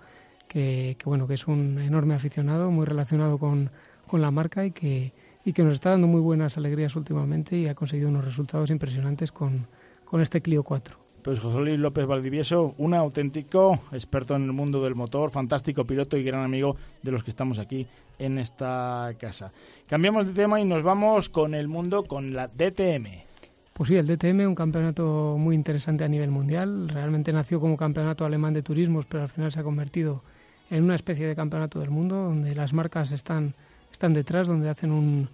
que, 0.48 0.96
bueno, 1.04 1.28
que 1.28 1.34
es 1.34 1.48
un 1.48 1.78
enorme 1.80 2.14
aficionado, 2.14 2.72
muy 2.72 2.86
relacionado 2.86 3.38
con, 3.38 3.72
con 4.08 4.22
la 4.22 4.32
marca 4.32 4.66
y 4.66 4.72
que, 4.72 5.12
y 5.44 5.52
que 5.52 5.64
nos 5.64 5.74
está 5.74 5.90
dando 5.90 6.08
muy 6.08 6.22
buenas 6.22 6.56
alegrías 6.56 6.96
últimamente 6.96 7.58
y 7.58 7.68
ha 7.68 7.76
conseguido 7.76 8.08
unos 8.08 8.24
resultados 8.24 8.70
impresionantes 8.70 9.34
con, 9.34 9.68
con 10.06 10.22
este 10.22 10.42
Clio 10.42 10.64
4. 10.64 10.98
Pues 11.22 11.42
José 11.42 11.60
Luis 11.60 11.78
López 11.78 12.06
Valdivieso, 12.06 12.76
un 12.78 12.94
auténtico 12.94 13.82
experto 13.92 14.38
en 14.38 14.44
el 14.44 14.54
mundo 14.54 14.82
del 14.82 14.96
motor, 14.96 15.30
fantástico 15.30 15.84
piloto 15.84 16.16
y 16.16 16.24
gran 16.24 16.46
amigo 16.46 16.78
de 17.02 17.12
los 17.12 17.26
que 17.26 17.32
estamos 17.32 17.60
aquí 17.60 17.86
en 18.18 18.38
esta 18.38 19.12
casa. 19.20 19.52
Cambiamos 19.88 20.26
de 20.26 20.32
tema 20.32 20.62
y 20.62 20.64
nos 20.64 20.84
vamos 20.84 21.28
con 21.28 21.54
el 21.54 21.68
mundo, 21.68 22.06
con 22.06 22.34
la 22.34 22.48
DTM. 22.48 23.33
Pues 23.74 23.90
sí, 23.90 23.96
el 23.96 24.08
DTM, 24.08 24.48
un 24.48 24.56
campeonato 24.56 25.36
muy 25.38 25.56
interesante 25.56 26.04
a 26.04 26.08
nivel 26.08 26.30
mundial. 26.30 26.90
Realmente 26.90 27.34
nació 27.34 27.60
como 27.60 27.76
campeonato 27.76 28.24
alemán 28.24 28.54
de 28.54 28.62
turismos, 28.62 29.06
pero 29.06 29.24
al 29.24 29.30
final 29.30 29.52
se 29.52 29.60
ha 29.60 29.64
convertido 29.64 30.24
en 30.70 30.84
una 30.84 30.96
especie 30.96 31.28
de 31.28 31.36
campeonato 31.36 31.80
del 31.80 31.90
mundo, 31.90 32.16
donde 32.16 32.54
las 32.54 32.74
marcas 32.74 33.12
están, 33.12 33.56
están 33.92 34.14
detrás, 34.14 34.48
donde 34.48 34.70
hacen 34.70 34.92
un, 34.92 35.30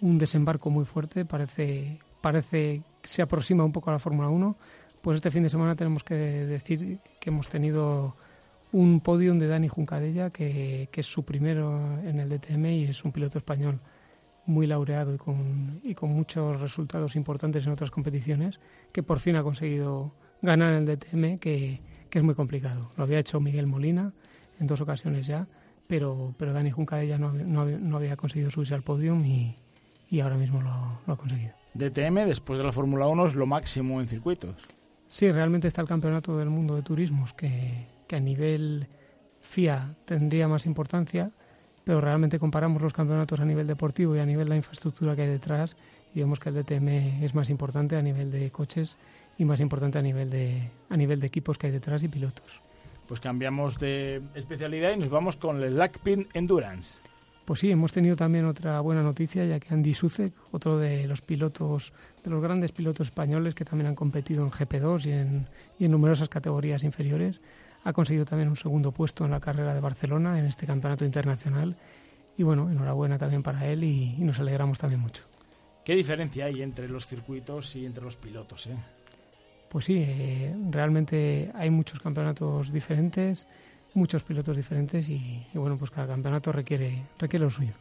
un 0.00 0.18
desembarco 0.18 0.68
muy 0.68 0.84
fuerte. 0.84 1.24
Parece, 1.24 1.98
parece 2.20 2.82
que 3.00 3.08
se 3.08 3.22
aproxima 3.22 3.64
un 3.64 3.72
poco 3.72 3.90
a 3.90 3.94
la 3.94 3.98
Fórmula 3.98 4.28
1 4.28 4.56
pues 5.02 5.16
este 5.16 5.30
fin 5.30 5.42
de 5.42 5.48
semana 5.48 5.76
tenemos 5.76 6.04
que 6.04 6.14
decir 6.14 6.98
que 7.20 7.30
hemos 7.30 7.48
tenido 7.48 8.16
un 8.72 9.00
podium 9.00 9.38
de 9.38 9.46
Dani 9.46 9.68
Juncadella, 9.68 10.30
que, 10.30 10.88
que 10.90 11.00
es 11.00 11.06
su 11.06 11.24
primero 11.24 11.98
en 12.04 12.20
el 12.20 12.28
DTM 12.28 12.66
y 12.66 12.84
es 12.84 13.04
un 13.04 13.12
piloto 13.12 13.38
español 13.38 13.80
muy 14.48 14.66
laureado 14.66 15.14
y 15.14 15.18
con, 15.18 15.80
y 15.84 15.94
con 15.94 16.10
muchos 16.10 16.58
resultados 16.60 17.14
importantes 17.16 17.66
en 17.66 17.72
otras 17.72 17.90
competiciones, 17.90 18.60
que 18.92 19.02
por 19.02 19.20
fin 19.20 19.36
ha 19.36 19.42
conseguido 19.42 20.12
ganar 20.40 20.72
en 20.72 20.88
el 20.88 20.96
DTM, 20.96 21.38
que, 21.38 21.80
que 22.08 22.18
es 22.18 22.24
muy 22.24 22.34
complicado. 22.34 22.90
Lo 22.96 23.04
había 23.04 23.18
hecho 23.18 23.40
Miguel 23.40 23.66
Molina 23.66 24.12
en 24.58 24.66
dos 24.66 24.80
ocasiones 24.80 25.26
ya, 25.26 25.46
pero, 25.86 26.34
pero 26.38 26.54
Dani 26.54 26.70
Juncadella 26.70 27.18
no, 27.18 27.32
no, 27.32 27.66
no 27.66 27.96
había 27.96 28.16
conseguido 28.16 28.50
subirse 28.50 28.74
al 28.74 28.82
podium 28.82 29.24
y, 29.26 29.54
y 30.10 30.20
ahora 30.20 30.36
mismo 30.36 30.62
lo, 30.62 31.00
lo 31.06 31.12
ha 31.12 31.16
conseguido. 31.16 31.52
DTM, 31.74 32.26
después 32.26 32.58
de 32.58 32.64
la 32.64 32.72
Fórmula 32.72 33.06
1, 33.06 33.26
es 33.26 33.34
lo 33.34 33.46
máximo 33.46 34.00
en 34.00 34.08
circuitos. 34.08 34.56
Sí, 35.08 35.30
realmente 35.30 35.68
está 35.68 35.82
el 35.82 35.88
Campeonato 35.88 36.38
del 36.38 36.48
Mundo 36.48 36.74
de 36.74 36.82
Turismos, 36.82 37.34
que, 37.34 37.86
que 38.06 38.16
a 38.16 38.20
nivel 38.20 38.88
FIA 39.42 39.94
tendría 40.06 40.48
más 40.48 40.64
importancia, 40.64 41.32
pero 41.88 42.02
realmente 42.02 42.38
comparamos 42.38 42.82
los 42.82 42.92
campeonatos 42.92 43.40
a 43.40 43.46
nivel 43.46 43.66
deportivo 43.66 44.14
y 44.14 44.18
a 44.18 44.26
nivel 44.26 44.44
de 44.44 44.50
la 44.50 44.56
infraestructura 44.56 45.16
que 45.16 45.22
hay 45.22 45.28
detrás 45.28 45.74
y 46.14 46.20
vemos 46.20 46.38
que 46.38 46.50
el 46.50 46.56
DTM 46.56 47.24
es 47.24 47.34
más 47.34 47.48
importante 47.48 47.96
a 47.96 48.02
nivel 48.02 48.30
de 48.30 48.50
coches 48.50 48.98
y 49.38 49.46
más 49.46 49.58
importante 49.58 49.98
a 49.98 50.02
nivel 50.02 50.28
de, 50.28 50.68
a 50.90 50.96
nivel 50.98 51.18
de 51.18 51.26
equipos 51.28 51.56
que 51.56 51.68
hay 51.68 51.72
detrás 51.72 52.02
y 52.02 52.08
pilotos. 52.08 52.60
Pues 53.06 53.20
cambiamos 53.20 53.78
de 53.78 54.20
especialidad 54.34 54.92
y 54.94 54.98
nos 54.98 55.08
vamos 55.08 55.36
con 55.36 55.62
el 55.62 55.78
Lackpin 55.78 56.28
Endurance. 56.34 57.00
Pues 57.46 57.60
sí, 57.60 57.70
hemos 57.70 57.90
tenido 57.90 58.16
también 58.16 58.44
otra 58.44 58.78
buena 58.80 59.02
noticia, 59.02 59.46
ya 59.46 59.58
que 59.58 59.72
Andy 59.72 59.94
Sucek, 59.94 60.34
otro 60.50 60.76
de 60.76 61.06
los 61.06 61.22
pilotos, 61.22 61.94
de 62.22 62.28
los 62.28 62.42
grandes 62.42 62.72
pilotos 62.72 63.06
españoles 63.06 63.54
que 63.54 63.64
también 63.64 63.86
han 63.86 63.94
competido 63.94 64.44
en 64.44 64.50
GP2 64.50 65.06
y 65.06 65.12
en, 65.12 65.46
y 65.78 65.86
en 65.86 65.92
numerosas 65.92 66.28
categorías 66.28 66.84
inferiores, 66.84 67.40
ha 67.84 67.92
conseguido 67.92 68.24
también 68.24 68.48
un 68.48 68.56
segundo 68.56 68.92
puesto 68.92 69.24
en 69.24 69.30
la 69.30 69.40
carrera 69.40 69.74
de 69.74 69.80
Barcelona, 69.80 70.38
en 70.38 70.46
este 70.46 70.66
campeonato 70.66 71.04
internacional. 71.04 71.76
Y 72.36 72.42
bueno, 72.42 72.70
enhorabuena 72.70 73.18
también 73.18 73.42
para 73.42 73.66
él 73.66 73.84
y, 73.84 74.14
y 74.18 74.24
nos 74.24 74.38
alegramos 74.38 74.78
también 74.78 75.00
mucho. 75.00 75.24
¿Qué 75.84 75.94
diferencia 75.94 76.44
hay 76.44 76.62
entre 76.62 76.88
los 76.88 77.06
circuitos 77.06 77.74
y 77.76 77.86
entre 77.86 78.04
los 78.04 78.16
pilotos? 78.16 78.66
Eh? 78.66 78.76
Pues 79.68 79.86
sí, 79.86 79.96
eh, 79.98 80.54
realmente 80.70 81.50
hay 81.54 81.70
muchos 81.70 81.98
campeonatos 82.00 82.72
diferentes 82.72 83.46
muchos 83.94 84.22
pilotos 84.22 84.56
diferentes 84.56 85.08
y, 85.08 85.46
y, 85.52 85.58
bueno, 85.58 85.76
pues 85.76 85.90
cada 85.90 86.06
campeonato 86.06 86.52
requiere, 86.52 87.02
requiere 87.18 87.44
lo 87.44 87.50
suyo. 87.50 87.74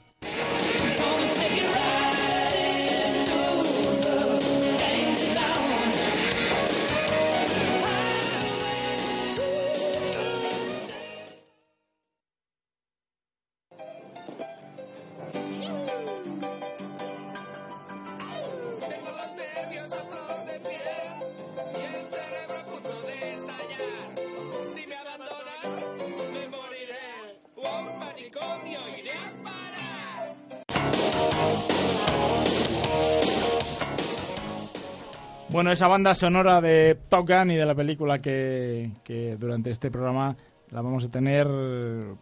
Bueno, 35.58 35.72
esa 35.72 35.88
banda 35.88 36.14
sonora 36.14 36.62
de 36.62 37.00
Top 37.10 37.28
Gun 37.28 37.50
y 37.50 37.56
de 37.56 37.66
la 37.66 37.74
película 37.74 38.20
que, 38.20 38.92
que 39.04 39.38
durante 39.38 39.72
este 39.72 39.90
programa 39.90 40.38
la 40.70 40.84
vamos 40.84 41.06
a 41.06 41.10
tener 41.10 41.48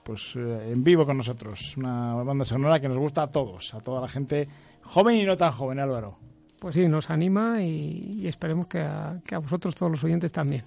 pues 0.06 0.38
eh, 0.38 0.71
en 0.71 0.82
vivo 0.86 1.06
con 1.06 1.17
nosotros. 1.17 1.76
Una 1.76 2.13
banda 2.24 2.45
sonora 2.45 2.80
que 2.80 2.88
nos 2.88 2.98
gusta 2.98 3.24
a 3.24 3.28
todos, 3.28 3.74
a 3.74 3.82
toda 3.82 4.00
la 4.00 4.08
gente 4.08 4.48
joven 4.84 5.17
y 5.17 5.26
no 5.26 5.36
tan 5.36 5.52
joven, 5.52 5.82
Álvaro. 5.82 6.17
Pues 6.60 6.76
sí, 6.76 6.88
nos 6.88 7.10
anima 7.10 7.62
y, 7.62 8.21
y 8.21 8.28
esperemos 8.30 8.67
que 8.67 8.80
a, 8.80 9.19
que 9.28 9.36
a 9.36 9.39
vosotros, 9.39 9.76
todos 9.76 9.91
los 9.91 10.04
oyentes, 10.06 10.32
también. 10.32 10.63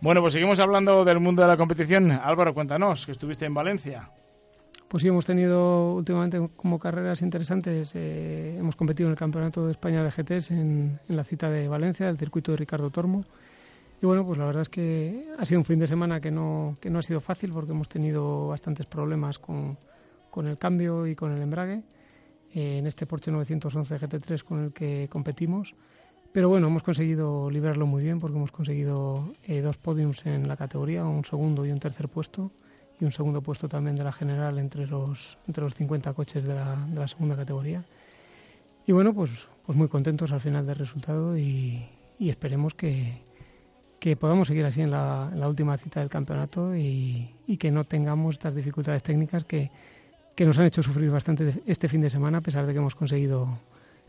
Bueno, 0.00 0.22
pues 0.22 0.32
seguimos 0.32 0.58
hablando 0.60 1.04
del 1.04 1.20
mundo 1.20 1.42
de 1.42 1.48
la 1.48 1.58
competición. 1.58 2.10
Álvaro, 2.10 2.54
cuéntanos, 2.54 3.04
que 3.04 3.12
estuviste 3.12 3.44
en 3.44 3.52
Valencia. 3.52 4.08
Pues 4.88 5.02
sí, 5.02 5.08
hemos 5.08 5.26
tenido 5.26 5.92
últimamente 5.96 6.48
como 6.56 6.78
carreras 6.78 7.20
interesantes. 7.20 7.92
Eh, 7.94 8.56
hemos 8.58 8.74
competido 8.74 9.08
en 9.08 9.12
el 9.12 9.18
Campeonato 9.18 9.66
de 9.66 9.72
España 9.72 10.02
de 10.02 10.10
GTs 10.10 10.50
en, 10.50 10.98
en, 11.06 11.16
la 11.16 11.24
cita 11.24 11.50
de 11.50 11.68
Valencia, 11.68 12.08
el 12.08 12.16
circuito 12.16 12.52
de 12.52 12.56
Ricardo 12.56 12.88
Tormo. 12.88 13.26
Y 14.00 14.06
bueno, 14.06 14.24
pues 14.24 14.38
la 14.38 14.46
verdad 14.46 14.62
es 14.62 14.70
que 14.70 15.28
ha 15.38 15.44
sido 15.44 15.60
un 15.60 15.66
fin 15.66 15.78
de 15.78 15.86
semana 15.86 16.22
que 16.22 16.30
no, 16.30 16.78
que 16.80 16.88
no 16.88 17.00
ha 17.00 17.02
sido 17.02 17.20
fácil 17.20 17.52
porque 17.52 17.72
hemos 17.72 17.90
tenido 17.90 18.48
bastantes 18.48 18.86
problemas 18.86 19.38
con, 19.38 19.76
con 20.30 20.46
el 20.46 20.56
cambio 20.56 21.06
y 21.06 21.14
con 21.14 21.32
el 21.32 21.42
embrague 21.42 21.82
eh, 22.54 22.78
en 22.78 22.86
este 22.86 23.04
Porsche 23.04 23.30
911 23.30 23.94
GT3 23.94 24.42
con 24.42 24.64
el 24.64 24.72
que 24.72 25.06
competimos. 25.10 25.74
Pero 26.32 26.48
bueno, 26.48 26.68
hemos 26.68 26.82
conseguido 26.82 27.50
librarlo 27.50 27.86
muy 27.86 28.02
bien 28.02 28.20
porque 28.20 28.38
hemos 28.38 28.52
conseguido 28.52 29.34
eh, 29.42 29.60
dos 29.60 29.76
podiums 29.76 30.24
en 30.24 30.48
la 30.48 30.56
categoría, 30.56 31.04
un 31.04 31.26
segundo 31.26 31.66
y 31.66 31.72
un 31.72 31.78
tercer 31.78 32.08
puesto 32.08 32.52
y 33.00 33.04
un 33.04 33.12
segundo 33.12 33.40
puesto 33.40 33.68
también 33.68 33.96
de 33.96 34.04
la 34.04 34.12
general 34.12 34.58
entre 34.58 34.86
los, 34.86 35.38
entre 35.46 35.62
los 35.62 35.74
50 35.74 36.12
coches 36.14 36.44
de 36.44 36.54
la, 36.54 36.76
de 36.88 36.98
la 36.98 37.08
segunda 37.08 37.36
categoría. 37.36 37.84
Y 38.86 38.92
bueno, 38.92 39.12
pues, 39.14 39.48
pues 39.64 39.76
muy 39.76 39.88
contentos 39.88 40.32
al 40.32 40.40
final 40.40 40.66
del 40.66 40.76
resultado 40.76 41.36
y, 41.36 41.86
y 42.18 42.30
esperemos 42.30 42.74
que, 42.74 43.20
que 44.00 44.16
podamos 44.16 44.48
seguir 44.48 44.64
así 44.64 44.80
en 44.80 44.90
la, 44.90 45.30
en 45.32 45.40
la 45.40 45.48
última 45.48 45.76
cita 45.76 46.00
del 46.00 46.08
campeonato 46.08 46.74
y, 46.74 47.30
y, 47.46 47.56
que 47.56 47.70
no 47.70 47.84
tengamos 47.84 48.36
estas 48.36 48.54
dificultades 48.54 49.02
técnicas 49.02 49.44
que, 49.44 49.70
que 50.34 50.44
nos 50.44 50.58
han 50.58 50.66
hecho 50.66 50.82
sufrir 50.82 51.10
bastante 51.10 51.62
este 51.66 51.88
fin 51.88 52.00
de 52.00 52.10
semana 52.10 52.38
a 52.38 52.40
pesar 52.40 52.66
de 52.66 52.72
que 52.72 52.78
hemos 52.78 52.94
conseguido 52.94 53.58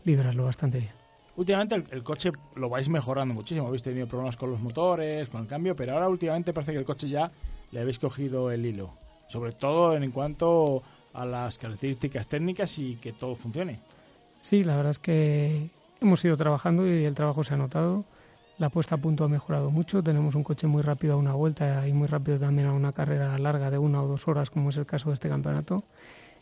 librarlo 0.04 0.44
bastante 0.44 0.78
bien. 0.78 0.92
Últimamente 1.36 1.74
el, 1.74 1.84
el, 1.90 2.02
coche 2.02 2.32
lo 2.56 2.68
vais 2.68 2.88
mejorando 2.88 3.34
muchísimo. 3.34 3.68
Habéis 3.68 3.82
tenido 3.82 4.06
problemas 4.06 4.36
con 4.36 4.50
los 4.50 4.60
motores, 4.60 5.28
con 5.28 5.42
el 5.42 5.46
cambio, 5.46 5.76
pero 5.76 5.94
ahora 5.94 6.08
últimamente 6.08 6.52
parece 6.52 6.72
que 6.72 6.78
el 6.78 6.84
coche 6.84 7.08
ya 7.08 7.30
le 7.70 7.80
habéis 7.80 7.98
cogido 7.98 8.50
el 8.50 8.66
hilo. 8.66 8.94
Sobre 9.28 9.52
todo 9.52 9.96
en 9.96 10.10
cuanto 10.10 10.82
a 11.12 11.24
las 11.24 11.58
características 11.58 12.28
técnicas 12.28 12.78
y 12.78 12.96
que 12.96 13.12
todo 13.12 13.34
funcione. 13.34 13.80
Sí, 14.40 14.64
la 14.64 14.76
verdad 14.76 14.90
es 14.90 14.98
que 14.98 15.70
hemos 16.00 16.24
ido 16.24 16.36
trabajando 16.36 16.86
y 16.86 17.04
el 17.04 17.14
trabajo 17.14 17.44
se 17.44 17.54
ha 17.54 17.56
notado. 17.56 18.04
La 18.58 18.68
puesta 18.68 18.96
a 18.96 18.98
punto 18.98 19.24
ha 19.24 19.28
mejorado 19.28 19.70
mucho. 19.70 20.02
Tenemos 20.02 20.34
un 20.34 20.42
coche 20.42 20.66
muy 20.66 20.82
rápido 20.82 21.14
a 21.14 21.16
una 21.16 21.32
vuelta 21.32 21.86
y 21.86 21.92
muy 21.92 22.08
rápido 22.08 22.38
también 22.38 22.68
a 22.68 22.72
una 22.72 22.92
carrera 22.92 23.38
larga 23.38 23.70
de 23.70 23.78
una 23.78 24.02
o 24.02 24.06
dos 24.06 24.28
horas, 24.28 24.50
como 24.50 24.70
es 24.70 24.76
el 24.76 24.86
caso 24.86 25.08
de 25.08 25.14
este 25.14 25.28
campeonato. 25.28 25.84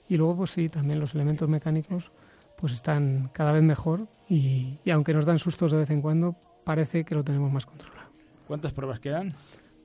Y 0.08 0.16
luego, 0.16 0.38
pues 0.38 0.52
sí, 0.52 0.68
también 0.68 1.00
los 1.00 1.14
elementos 1.14 1.48
mecánicos 1.48 2.10
pues 2.56 2.72
están 2.72 3.30
cada 3.32 3.52
vez 3.52 3.62
mejor 3.62 4.08
y, 4.28 4.78
y 4.84 4.90
aunque 4.90 5.14
nos 5.14 5.24
dan 5.24 5.38
sustos 5.38 5.70
de 5.70 5.78
vez 5.78 5.90
en 5.90 6.02
cuando, 6.02 6.34
parece 6.64 7.04
que 7.04 7.14
lo 7.14 7.22
tenemos 7.22 7.52
más 7.52 7.66
controlado. 7.66 8.10
¿Cuántas 8.48 8.72
pruebas 8.72 8.98
quedan? 8.98 9.34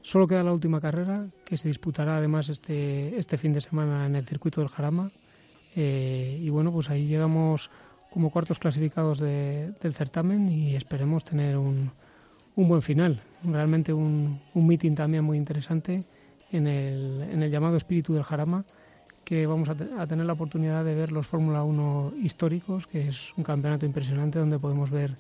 Solo 0.04 0.28
queda 0.28 0.44
la 0.44 0.52
última 0.52 0.82
carrera, 0.82 1.26
que 1.46 1.56
se 1.56 1.70
disputará 1.70 2.18
además 2.18 2.50
este, 2.50 3.18
este 3.18 3.38
fin 3.38 3.54
de 3.54 3.62
semana 3.62 4.06
en 4.06 4.18
el 4.18 4.26
circuito 4.26 4.60
del 4.60 4.70
Jarama. 4.70 5.12
Eh, 5.78 6.39
y 6.42 6.50
bueno, 6.50 6.74
pues 6.74 6.89
ahí 6.89 7.08
llegamos 7.08 7.72
como 8.12 8.30
cuartos 8.30 8.60
clasificados 8.60 9.20
del 9.20 9.94
certamen 9.94 10.50
y 10.50 10.76
esperemos 10.76 11.24
tener 11.24 11.58
un, 11.58 11.89
un 12.58 12.68
buen 12.68 12.82
final. 12.82 13.22
Realmente 13.46 13.94
un, 13.94 14.39
un 14.54 14.68
meeting 14.68 14.94
también 14.94 15.24
muy 15.24 15.38
interesante 15.38 16.04
en 16.52 16.68
el, 16.68 17.22
en 17.32 17.42
el 17.42 17.50
llamado 17.50 17.78
espíritu 17.78 18.13
del 18.13 18.24
Jarama, 18.24 18.66
que 19.24 19.48
vamos 19.48 19.70
a, 19.70 20.02
a 20.02 20.06
tener 20.06 20.26
la 20.26 20.34
oportunidad 20.34 20.84
de 20.84 20.96
ver 20.96 21.13
los 21.13 21.26
Fórmula 21.26 21.63
1 21.63 22.16
históricos, 22.22 22.88
que 22.88 23.08
es 23.08 23.34
un 23.38 23.46
campeonato 23.46 23.86
impresionante 23.86 24.38
donde 24.38 24.60
podemos 24.60 24.92
ver 24.92 25.16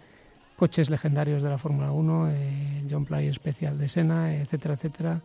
coches 0.55 0.89
legendarios 0.89 1.41
de 1.41 1.49
la 1.49 1.57
Fórmula 1.57 1.91
1, 1.91 2.29
eh, 2.31 2.83
John 2.89 3.05
Play 3.05 3.27
especial 3.27 3.77
de 3.77 3.89
Sena, 3.89 4.35
etcétera, 4.35 4.75
etcétera. 4.75 5.21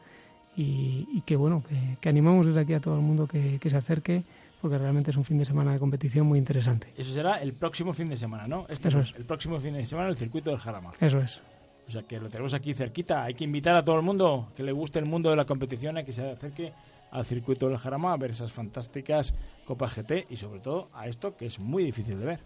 Y, 0.56 1.06
y 1.12 1.20
que 1.20 1.36
bueno, 1.36 1.62
que, 1.68 1.98
que, 2.00 2.08
animamos 2.08 2.46
desde 2.46 2.60
aquí 2.60 2.74
a 2.74 2.80
todo 2.80 2.96
el 2.96 3.02
mundo 3.02 3.28
que, 3.28 3.58
que 3.60 3.70
se 3.70 3.76
acerque 3.76 4.24
porque 4.60 4.76
realmente 4.76 5.10
es 5.10 5.16
un 5.16 5.24
fin 5.24 5.38
de 5.38 5.44
semana 5.44 5.72
de 5.72 5.78
competición 5.78 6.26
muy 6.26 6.38
interesante. 6.38 6.92
Eso 6.96 7.12
será 7.12 7.36
el 7.36 7.52
próximo 7.52 7.92
fin 7.92 8.08
de 8.08 8.16
semana, 8.16 8.48
¿no? 8.48 8.66
Este 8.68 8.88
Eso 8.88 9.00
es. 9.00 9.14
El 9.16 9.24
próximo 9.24 9.60
fin 9.60 9.74
de 9.74 9.86
semana 9.86 10.08
el 10.08 10.16
circuito 10.16 10.50
del 10.50 10.58
Jarama. 10.58 10.92
Eso 11.00 11.20
es. 11.20 11.42
O 11.88 11.90
sea 11.90 12.02
que 12.02 12.20
lo 12.20 12.28
tenemos 12.28 12.54
aquí 12.54 12.74
cerquita. 12.74 13.24
Hay 13.24 13.34
que 13.34 13.44
invitar 13.44 13.76
a 13.76 13.84
todo 13.84 13.96
el 13.96 14.02
mundo 14.02 14.52
que 14.56 14.62
le 14.62 14.72
guste 14.72 14.98
el 14.98 15.06
mundo 15.06 15.30
de 15.30 15.36
la 15.36 15.46
competición 15.46 15.96
a 15.96 16.02
que 16.02 16.12
se 16.12 16.28
acerque 16.28 16.72
al 17.10 17.24
circuito 17.24 17.68
del 17.68 17.78
Jarama 17.78 18.12
a 18.12 18.16
ver 18.16 18.32
esas 18.32 18.52
fantásticas 18.52 19.32
Copas 19.64 19.94
GT 19.96 20.26
y 20.28 20.36
sobre 20.36 20.60
todo 20.60 20.88
a 20.92 21.08
esto 21.08 21.36
que 21.36 21.46
es 21.46 21.58
muy 21.58 21.84
difícil 21.84 22.18
de 22.18 22.26
ver. 22.26 22.40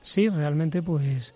Sí, 0.00 0.28
realmente 0.28 0.82
pues 0.82 1.34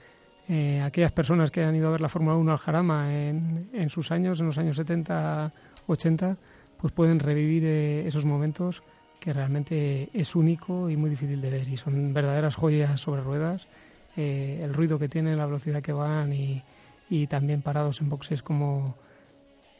eh, 0.52 0.82
aquellas 0.82 1.12
personas 1.12 1.52
que 1.52 1.62
han 1.62 1.76
ido 1.76 1.86
a 1.86 1.92
ver 1.92 2.00
la 2.00 2.08
Fórmula 2.08 2.34
1 2.34 2.50
al 2.50 2.58
Jarama 2.58 3.14
en, 3.14 3.70
en, 3.72 3.88
sus 3.88 4.10
años, 4.10 4.40
en 4.40 4.46
los 4.46 4.58
años 4.58 4.74
70, 4.74 5.52
80, 5.86 6.36
pues 6.76 6.92
pueden 6.92 7.20
revivir 7.20 7.62
eh, 7.64 8.04
esos 8.04 8.24
momentos 8.24 8.82
que 9.20 9.32
realmente 9.32 10.10
es 10.12 10.34
único 10.34 10.90
y 10.90 10.96
muy 10.96 11.08
difícil 11.08 11.40
de 11.40 11.50
ver 11.50 11.68
y 11.68 11.76
son 11.76 12.12
verdaderas 12.12 12.56
joyas 12.56 13.00
sobre 13.00 13.22
ruedas. 13.22 13.68
Eh, 14.16 14.58
el 14.64 14.74
ruido 14.74 14.98
que 14.98 15.08
tienen, 15.08 15.38
la 15.38 15.46
velocidad 15.46 15.82
que 15.82 15.92
van 15.92 16.32
y, 16.32 16.64
y 17.08 17.28
también 17.28 17.62
parados 17.62 18.00
en 18.00 18.10
boxes 18.10 18.42
como, 18.42 18.96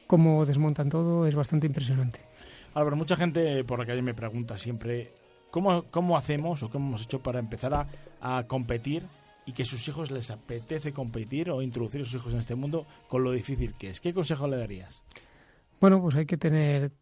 como 0.07 0.47
desmontan 0.47 0.89
todo 0.89 1.27
es 1.27 1.35
bastante 1.35 1.67
impresionante. 1.67 2.21
Álvaro, 2.75 2.95
mucha 2.95 3.17
gente 3.17 3.65
por 3.65 3.81
la 3.81 3.87
calle 3.87 4.03
me 4.03 4.15
pregunta 4.15 4.57
siempre 4.57 5.11
cómo, 5.51 5.87
cómo 5.91 6.17
hacemos 6.17 6.63
o 6.63 6.71
cómo 6.71 6.91
hemos 6.91 7.03
hecho 7.03 7.21
para 7.21 7.41
empezar 7.41 7.75
a, 7.75 7.89
a 8.21 8.45
competir 8.47 9.03
y 9.51 9.53
que 9.53 9.65
sus 9.65 9.87
hijos 9.89 10.13
les 10.13 10.31
apetece 10.31 10.93
competir 10.93 11.51
o 11.51 11.61
introducir 11.61 12.03
a 12.03 12.05
sus 12.05 12.15
hijos 12.15 12.33
en 12.35 12.39
este 12.39 12.55
mundo 12.55 12.87
con 13.09 13.25
lo 13.25 13.33
difícil 13.33 13.75
que 13.77 13.91
es. 13.91 14.01
¿Qué 14.01 14.15
consejo 14.15 14.47
le 14.47 14.57
darías? 14.57 15.03
Bueno, 15.81 16.01
pues 16.01 16.15
hay 16.15 16.25
que 16.25 16.37
tener 16.37 16.93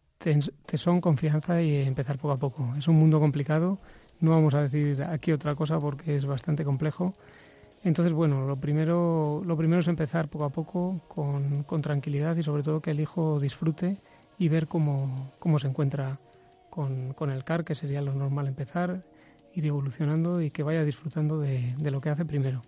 tesón, 0.65 0.99
confianza 0.99 1.61
y 1.61 1.75
empezar 1.75 2.17
poco 2.17 2.33
a 2.33 2.37
poco. 2.37 2.73
Es 2.75 2.87
un 2.87 2.95
mundo 2.95 3.19
complicado, 3.19 3.77
no 4.19 4.31
vamos 4.31 4.55
a 4.55 4.63
decir 4.63 5.03
aquí 5.03 5.31
otra 5.31 5.53
cosa 5.53 5.79
porque 5.79 6.15
es 6.15 6.25
bastante 6.25 6.65
complejo. 6.65 7.13
Entonces, 7.83 8.13
bueno, 8.13 8.47
lo 8.47 8.55
primero, 8.55 9.43
lo 9.45 9.55
primero 9.55 9.81
es 9.81 9.87
empezar 9.87 10.27
poco 10.27 10.45
a 10.45 10.49
poco 10.49 11.01
con, 11.07 11.63
con 11.63 11.83
tranquilidad 11.83 12.35
y 12.35 12.41
sobre 12.41 12.63
todo 12.63 12.81
que 12.81 12.91
el 12.91 12.99
hijo 12.99 13.39
disfrute 13.39 13.97
y 14.39 14.49
ver 14.49 14.67
cómo, 14.67 15.33
cómo 15.37 15.59
se 15.59 15.67
encuentra 15.67 16.19
con, 16.71 17.13
con, 17.13 17.29
el 17.29 17.43
CAR, 17.43 17.63
que 17.63 17.75
sería 17.75 18.01
lo 18.01 18.15
normal 18.15 18.47
empezar, 18.47 19.03
ir 19.59 19.67
evolucionando 19.67 20.41
y 20.41 20.49
que 20.49 20.63
vaya 20.63 20.83
disfrutando 20.83 21.39
de, 21.39 21.75
de, 21.77 21.91
lo 21.91 22.01
que 22.01 22.09
hace 22.09 22.25
primero. 22.25 22.61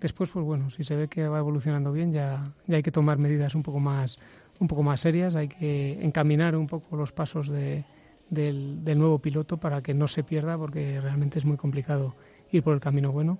Después, 0.00 0.30
pues 0.30 0.44
bueno, 0.44 0.70
si 0.70 0.84
se 0.84 0.94
ve 0.94 1.08
que 1.08 1.26
va 1.26 1.38
evolucionando 1.38 1.92
bien, 1.92 2.12
ya, 2.12 2.44
ya 2.66 2.76
hay 2.76 2.82
que 2.82 2.92
tomar 2.92 3.18
medidas 3.18 3.54
un 3.54 3.62
poco 3.62 3.80
más, 3.80 4.18
un 4.60 4.68
poco 4.68 4.82
más 4.82 5.00
serias, 5.00 5.34
hay 5.34 5.48
que 5.48 6.04
encaminar 6.04 6.54
un 6.56 6.66
poco 6.66 6.96
los 6.96 7.12
pasos 7.12 7.48
de, 7.48 7.84
del, 8.28 8.84
del, 8.84 8.98
nuevo 8.98 9.18
piloto 9.18 9.56
para 9.56 9.82
que 9.82 9.94
no 9.94 10.06
se 10.06 10.22
pierda, 10.22 10.58
porque 10.58 11.00
realmente 11.00 11.38
es 11.38 11.44
muy 11.44 11.56
complicado 11.56 12.14
ir 12.52 12.62
por 12.62 12.74
el 12.74 12.80
camino 12.80 13.10
bueno. 13.10 13.38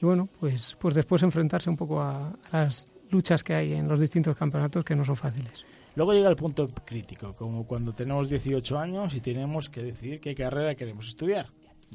Y 0.00 0.06
bueno, 0.06 0.28
pues, 0.38 0.76
pues 0.78 0.94
después 0.94 1.22
enfrentarse 1.22 1.70
un 1.70 1.76
poco 1.76 2.00
a, 2.00 2.28
a 2.50 2.58
las 2.64 2.88
luchas 3.10 3.42
que 3.42 3.54
hay 3.54 3.72
en 3.72 3.88
los 3.88 3.98
distintos 3.98 4.36
campeonatos 4.36 4.84
que 4.84 4.94
no 4.94 5.04
son 5.04 5.16
fáciles. 5.16 5.64
Luego 5.98 6.12
llega 6.12 6.28
el 6.28 6.36
punto 6.36 6.68
crítico, 6.84 7.32
como 7.32 7.66
cuando 7.66 7.92
tenemos 7.92 8.28
18 8.28 8.78
años 8.78 9.14
y 9.16 9.20
tenemos 9.20 9.68
que 9.68 9.82
decidir 9.82 10.20
qué 10.20 10.32
carrera 10.32 10.76
queremos 10.76 11.08
estudiar. 11.08 11.46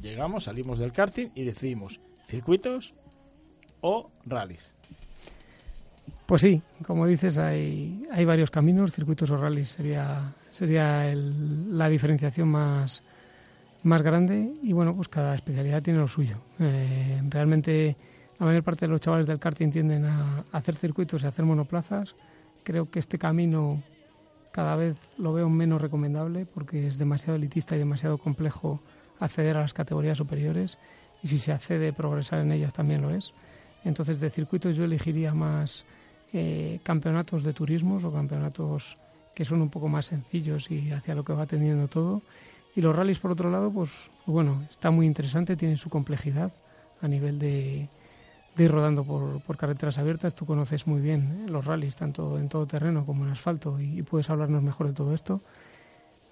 Llegamos, 0.01 0.45
salimos 0.45 0.79
del 0.79 0.91
karting 0.91 1.29
y 1.36 1.43
decidimos 1.43 1.99
circuitos 2.25 2.93
o 3.82 4.12
rallies. 4.25 4.73
Pues 6.25 6.41
sí, 6.41 6.62
como 6.86 7.06
dices, 7.06 7.38
hay, 7.38 8.01
hay 8.12 8.25
varios 8.25 8.49
caminos, 8.49 8.93
circuitos 8.93 9.29
o 9.29 9.38
rallies 9.38 9.69
sería, 9.69 10.34
sería 10.49 11.10
el, 11.10 11.77
la 11.77 11.89
diferenciación 11.89 12.47
más, 12.47 13.03
más 13.84 14.01
grande 14.01 14.53
y 14.63 14.73
bueno, 14.73 14.95
pues 14.95 15.10
cada 15.10 15.36
especialidad 15.36 15.84
tiene 15.84 15.99
lo 15.99 16.08
suyo. 16.08 16.38
Eh, 16.60 17.21
realmente 17.29 17.97
la 18.39 18.45
mayor 18.45 18.63
parte 18.63 18.86
de 18.86 18.91
los 18.91 19.01
chavales 19.01 19.27
del 19.27 19.39
karting 19.39 19.69
tienden 19.69 20.06
a, 20.06 20.45
hacer 20.51 20.75
circuitos 20.75 21.23
y 21.23 21.27
hacer 21.27 21.45
monoplazas. 21.45 22.15
Creo 22.63 22.89
que 22.89 22.99
este 22.99 23.17
camino 23.17 23.84
cada 24.51 24.75
vez 24.75 24.97
lo 25.17 25.34
veo 25.34 25.49
menos 25.49 25.82
recomendable 25.82 26.45
porque 26.45 26.88
es 26.88 26.97
demasiado 26.97 27.36
elitista 27.36 27.75
y 27.75 27.79
demasiado 27.79 28.17
complejo 28.17 28.82
acceder 29.19 29.58
a 29.58 29.62
las 29.62 29.73
categorías 29.73 30.17
superiores 30.17 30.78
y 31.21 31.28
si 31.28 31.39
se 31.39 31.52
accede 31.52 31.93
progresar 31.93 32.39
en 32.39 32.52
ellas 32.52 32.73
también 32.73 33.02
lo 33.02 33.12
es. 33.12 33.34
Entonces 33.84 34.19
de 34.19 34.30
circuitos 34.30 34.76
yo 34.76 34.84
elegiría 34.84 35.34
más 35.34 35.86
eh, 36.34 36.80
campeonatos 36.84 37.43
de 37.43 37.54
turismos 37.54 38.04
o 38.04 38.12
campeonatos 38.12 38.97
que 39.34 39.45
son 39.45 39.62
un 39.62 39.69
poco 39.69 39.88
más 39.88 40.06
sencillos 40.06 40.69
y 40.69 40.91
hacia 40.91 41.15
lo 41.15 41.23
que 41.23 41.34
va 41.34 41.45
teniendo 41.45 41.88
todo. 41.88 42.21
Y 42.76 42.82
los 42.82 42.95
rallies, 42.95 43.19
por 43.19 43.32
otro 43.32 43.49
lado, 43.49 43.71
pues 43.71 43.89
bueno, 44.26 44.63
está 44.69 44.91
muy 44.91 45.06
interesante, 45.06 45.56
tienen 45.56 45.78
su 45.78 45.89
complejidad 45.89 46.52
a 47.02 47.08
nivel 47.08 47.39
de, 47.39 47.89
de 48.56 48.63
ir 48.63 48.71
rodando 48.71 49.04
por, 49.04 49.41
por, 49.41 49.58
carreteras 49.58 49.97
abiertas. 49.97 50.36
Tú 50.36 50.45
conoces 50.45 50.88
muy 50.88 51.02
bien 51.02 51.45
los 51.52 51.65
rallies, 51.65 51.95
tanto 51.95 52.38
en 52.39 52.49
todo 52.49 52.65
terreno 52.65 53.06
como 53.06 53.26
en 53.26 53.32
asfalto, 53.32 53.80
y, 53.80 53.99
y 53.99 54.02
puedes 54.04 54.30
hablarnos 54.30 54.63
mejor 54.63 54.88
de 54.88 54.93
todo 54.93 55.13
esto. 55.13 55.41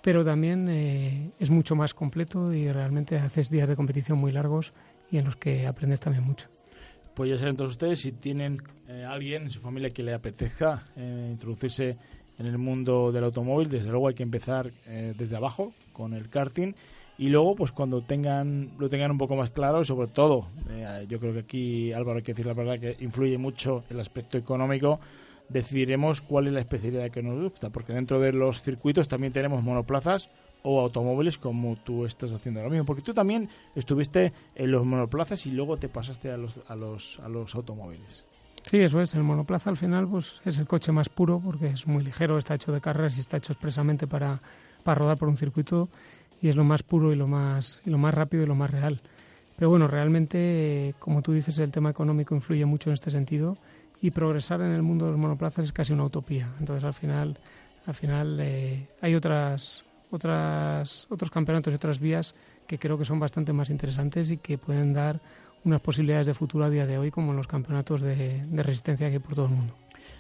Pero 0.01 0.25
también 0.25 0.67
eh, 0.69 1.31
es 1.39 1.49
mucho 1.49 1.75
más 1.75 1.93
completo 1.93 2.53
y 2.53 2.71
realmente 2.71 3.17
haces 3.17 3.49
días 3.49 3.69
de 3.69 3.75
competición 3.75 4.17
muy 4.17 4.31
largos 4.31 4.73
y 5.11 5.17
en 5.17 5.25
los 5.25 5.35
que 5.35 5.67
aprendes 5.67 5.99
también 5.99 6.23
mucho. 6.23 6.47
Pues 7.13 7.29
ya 7.29 7.37
saben 7.37 7.55
todos 7.55 7.71
ustedes 7.71 7.99
si 7.99 8.13
tienen 8.13 8.57
eh, 8.87 9.05
alguien 9.07 9.43
en 9.43 9.49
su 9.51 9.59
familia 9.59 9.91
que 9.91 10.01
le 10.01 10.13
apetezca 10.13 10.85
eh, 10.95 11.29
introducirse 11.31 11.97
en 12.39 12.47
el 12.47 12.57
mundo 12.57 13.11
del 13.11 13.25
automóvil, 13.25 13.69
desde 13.69 13.91
luego 13.91 14.07
hay 14.07 14.15
que 14.15 14.23
empezar 14.23 14.71
eh, 14.87 15.13
desde 15.15 15.35
abajo 15.35 15.73
con 15.93 16.13
el 16.13 16.29
karting 16.29 16.73
y 17.17 17.29
luego 17.29 17.55
pues 17.55 17.71
cuando 17.71 18.01
tengan 18.01 18.71
lo 18.79 18.89
tengan 18.89 19.11
un 19.11 19.17
poco 19.19 19.35
más 19.35 19.51
claro 19.51 19.81
y 19.81 19.85
sobre 19.85 20.07
todo 20.07 20.47
eh, 20.69 21.05
yo 21.07 21.19
creo 21.19 21.33
que 21.33 21.39
aquí 21.41 21.93
Álvaro 21.93 22.17
hay 22.17 22.23
que 22.23 22.31
decir 22.31 22.47
la 22.47 22.53
verdad 22.53 22.79
que 22.79 22.95
influye 23.03 23.37
mucho 23.37 23.83
el 23.91 23.99
aspecto 23.99 24.39
económico 24.39 24.99
decidiremos 25.51 26.21
cuál 26.21 26.47
es 26.47 26.53
la 26.53 26.59
especialidad 26.59 27.11
que 27.11 27.21
nos 27.21 27.41
gusta 27.41 27.69
porque 27.69 27.93
dentro 27.93 28.19
de 28.19 28.33
los 28.33 28.61
circuitos 28.61 29.07
también 29.07 29.33
tenemos 29.33 29.63
monoplazas 29.63 30.29
o 30.63 30.79
automóviles 30.79 31.37
como 31.37 31.75
tú 31.77 32.05
estás 32.05 32.31
haciendo 32.33 32.59
ahora 32.59 32.71
mismo 32.71 32.85
porque 32.85 33.01
tú 33.01 33.13
también 33.13 33.49
estuviste 33.75 34.31
en 34.55 34.71
los 34.71 34.85
monoplazas 34.85 35.45
y 35.45 35.51
luego 35.51 35.77
te 35.77 35.89
pasaste 35.89 36.31
a 36.31 36.37
los 36.37 36.59
a 36.69 36.75
los 36.75 37.19
a 37.19 37.29
los 37.29 37.55
automóviles 37.55 38.25
Sí, 38.63 38.77
eso 38.77 39.01
es. 39.01 39.15
El 39.15 39.23
monoplaza 39.23 39.69
al 39.69 39.77
final 39.77 40.07
pues 40.07 40.39
es 40.45 40.57
el 40.59 40.67
coche 40.67 40.91
más 40.91 41.09
puro 41.09 41.41
porque 41.43 41.67
es 41.67 41.87
muy 41.87 42.03
ligero, 42.03 42.37
está 42.37 42.55
hecho 42.55 42.71
de 42.71 42.79
carreras 42.79 43.17
y 43.17 43.21
está 43.21 43.37
hecho 43.37 43.53
expresamente 43.53 44.07
para, 44.07 44.39
para 44.83 44.99
rodar 44.99 45.17
por 45.17 45.29
un 45.29 45.37
circuito 45.37 45.89
y 46.41 46.49
es 46.49 46.55
lo 46.55 46.63
más 46.63 46.83
puro 46.83 47.11
y 47.11 47.15
lo 47.15 47.27
más, 47.27 47.81
y 47.85 47.89
lo 47.89 47.97
más 47.97 48.13
rápido 48.13 48.43
y 48.43 48.45
lo 48.45 48.55
más 48.55 48.71
real. 48.71 49.01
Pero 49.55 49.69
bueno, 49.69 49.87
realmente, 49.87 50.95
como 50.99 51.21
tú 51.21 51.33
dices, 51.33 51.59
el 51.59 51.71
tema 51.71 51.91
económico 51.91 52.33
influye 52.33 52.65
mucho 52.65 52.89
en 52.89 52.95
este 52.95 53.11
sentido 53.11 53.57
y 54.01 54.11
progresar 54.11 54.61
en 54.61 54.71
el 54.71 54.81
mundo 54.81 55.05
de 55.05 55.11
los 55.11 55.19
monoplazas 55.19 55.65
es 55.65 55.73
casi 55.73 55.93
una 55.93 56.05
utopía. 56.05 56.49
Entonces 56.59 56.83
al 56.83 56.93
final, 56.93 57.37
al 57.85 57.93
final 57.93 58.39
eh, 58.39 58.87
hay 58.99 59.15
otras, 59.15 59.85
otras, 60.09 61.05
otros 61.09 61.29
campeonatos 61.29 61.71
y 61.71 61.75
otras 61.75 61.99
vías 61.99 62.33
que 62.67 62.79
creo 62.79 62.97
que 62.97 63.05
son 63.05 63.19
bastante 63.19 63.53
más 63.53 63.69
interesantes 63.69 64.31
y 64.31 64.37
que 64.37 64.57
pueden 64.57 64.93
dar 64.93 65.19
unas 65.63 65.81
posibilidades 65.81 66.27
de 66.27 66.33
futuro 66.33 66.65
a 66.65 66.69
día 66.69 66.87
de 66.87 66.97
hoy 66.97 67.11
como 67.11 67.31
en 67.31 67.37
los 67.37 67.47
campeonatos 67.47 68.01
de, 68.01 68.43
resistencia 68.51 69.07
que 69.09 69.13
hay 69.15 69.19
por 69.19 69.35
todo 69.35 69.45
el 69.45 69.51
mundo. 69.51 69.75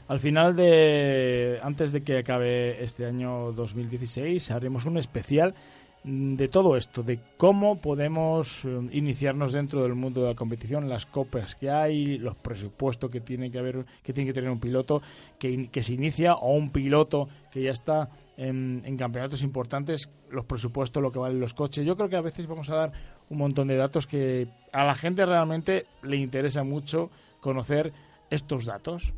Al 0.07 0.19
final 0.19 0.55
de, 0.55 1.59
antes 1.63 1.91
de 1.91 2.01
que 2.01 2.19
acabe 2.19 2.83
este 2.83 3.05
año 3.05 3.51
2016, 3.53 4.51
haremos 4.51 4.85
un 4.85 4.97
especial 4.97 5.55
de 6.03 6.47
todo 6.47 6.77
esto, 6.77 7.03
de 7.03 7.19
cómo 7.37 7.79
podemos 7.79 8.65
eh, 8.65 8.89
iniciarnos 8.91 9.51
dentro 9.51 9.83
del 9.83 9.93
mundo 9.93 10.21
de 10.21 10.29
la 10.29 10.35
competición, 10.35 10.89
las 10.89 11.05
copas 11.05 11.53
que 11.55 11.69
hay, 11.69 12.17
los 12.17 12.35
presupuestos 12.35 13.11
que 13.11 13.21
tiene 13.21 13.51
que 13.51 13.59
haber, 13.59 13.85
que 14.01 14.11
tiene 14.11 14.29
que 14.29 14.33
tener 14.33 14.49
un 14.49 14.59
piloto 14.59 15.01
que, 15.37 15.69
que 15.69 15.83
se 15.83 15.93
inicia 15.93 16.33
o 16.33 16.55
un 16.55 16.71
piloto 16.71 17.29
que 17.51 17.61
ya 17.61 17.71
está 17.71 18.09
en, 18.37 18.81
en, 18.83 18.97
campeonatos 18.97 19.43
importantes, 19.43 20.09
los 20.31 20.45
presupuestos, 20.45 21.03
lo 21.03 21.11
que 21.11 21.19
valen 21.19 21.39
los 21.39 21.53
coches. 21.53 21.85
Yo 21.85 21.95
creo 21.95 22.09
que 22.09 22.15
a 22.15 22.21
veces 22.21 22.47
vamos 22.47 22.71
a 22.71 22.75
dar 22.75 22.91
un 23.29 23.37
montón 23.37 23.67
de 23.67 23.75
datos 23.75 24.07
que 24.07 24.47
a 24.71 24.83
la 24.83 24.95
gente 24.95 25.23
realmente 25.25 25.85
le 26.01 26.17
interesa 26.17 26.63
mucho 26.63 27.11
conocer 27.41 27.93
estos 28.31 28.65
datos. 28.65 29.13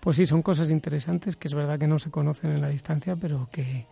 pues 0.00 0.16
sí, 0.16 0.26
son 0.26 0.42
cosas 0.42 0.70
interesantes 0.70 1.36
que 1.36 1.46
es 1.46 1.54
verdad 1.54 1.78
que 1.78 1.86
no 1.86 2.00
se 2.00 2.10
conocen 2.10 2.50
en 2.50 2.60
la 2.60 2.68
distancia, 2.68 3.14
pero 3.14 3.48
que, 3.52 3.86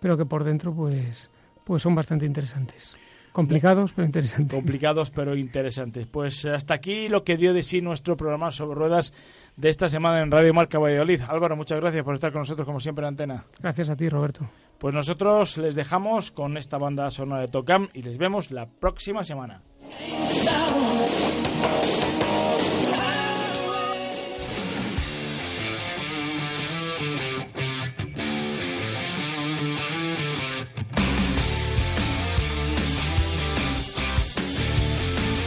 pero 0.00 0.18
que 0.18 0.26
por 0.26 0.44
dentro 0.44 0.74
pues, 0.74 1.30
pues 1.68 1.82
son 1.82 1.94
bastante 1.94 2.24
interesantes. 2.24 2.96
Complicados, 3.30 3.92
pero 3.94 4.06
interesantes. 4.06 4.56
Complicados, 4.56 5.10
pero 5.10 5.36
interesantes. 5.36 6.06
Pues 6.06 6.46
hasta 6.46 6.72
aquí 6.72 7.10
lo 7.10 7.24
que 7.24 7.36
dio 7.36 7.52
de 7.52 7.62
sí 7.62 7.82
nuestro 7.82 8.16
programa 8.16 8.50
sobre 8.50 8.78
ruedas 8.78 9.12
de 9.54 9.68
esta 9.68 9.90
semana 9.90 10.22
en 10.22 10.30
Radio 10.30 10.54
Marca 10.54 10.78
Valladolid. 10.78 11.20
Álvaro, 11.28 11.56
muchas 11.56 11.78
gracias 11.78 12.02
por 12.04 12.14
estar 12.14 12.32
con 12.32 12.40
nosotros, 12.40 12.64
como 12.66 12.80
siempre, 12.80 13.04
en 13.04 13.08
antena. 13.08 13.44
Gracias 13.60 13.90
a 13.90 13.96
ti, 13.96 14.08
Roberto. 14.08 14.48
Pues 14.78 14.94
nosotros 14.94 15.58
les 15.58 15.74
dejamos 15.74 16.32
con 16.32 16.56
esta 16.56 16.78
banda 16.78 17.10
sonora 17.10 17.42
de 17.42 17.48
Tocam 17.48 17.88
y 17.92 18.00
les 18.00 18.16
vemos 18.16 18.50
la 18.50 18.66
próxima 18.66 19.22
semana. 19.22 19.60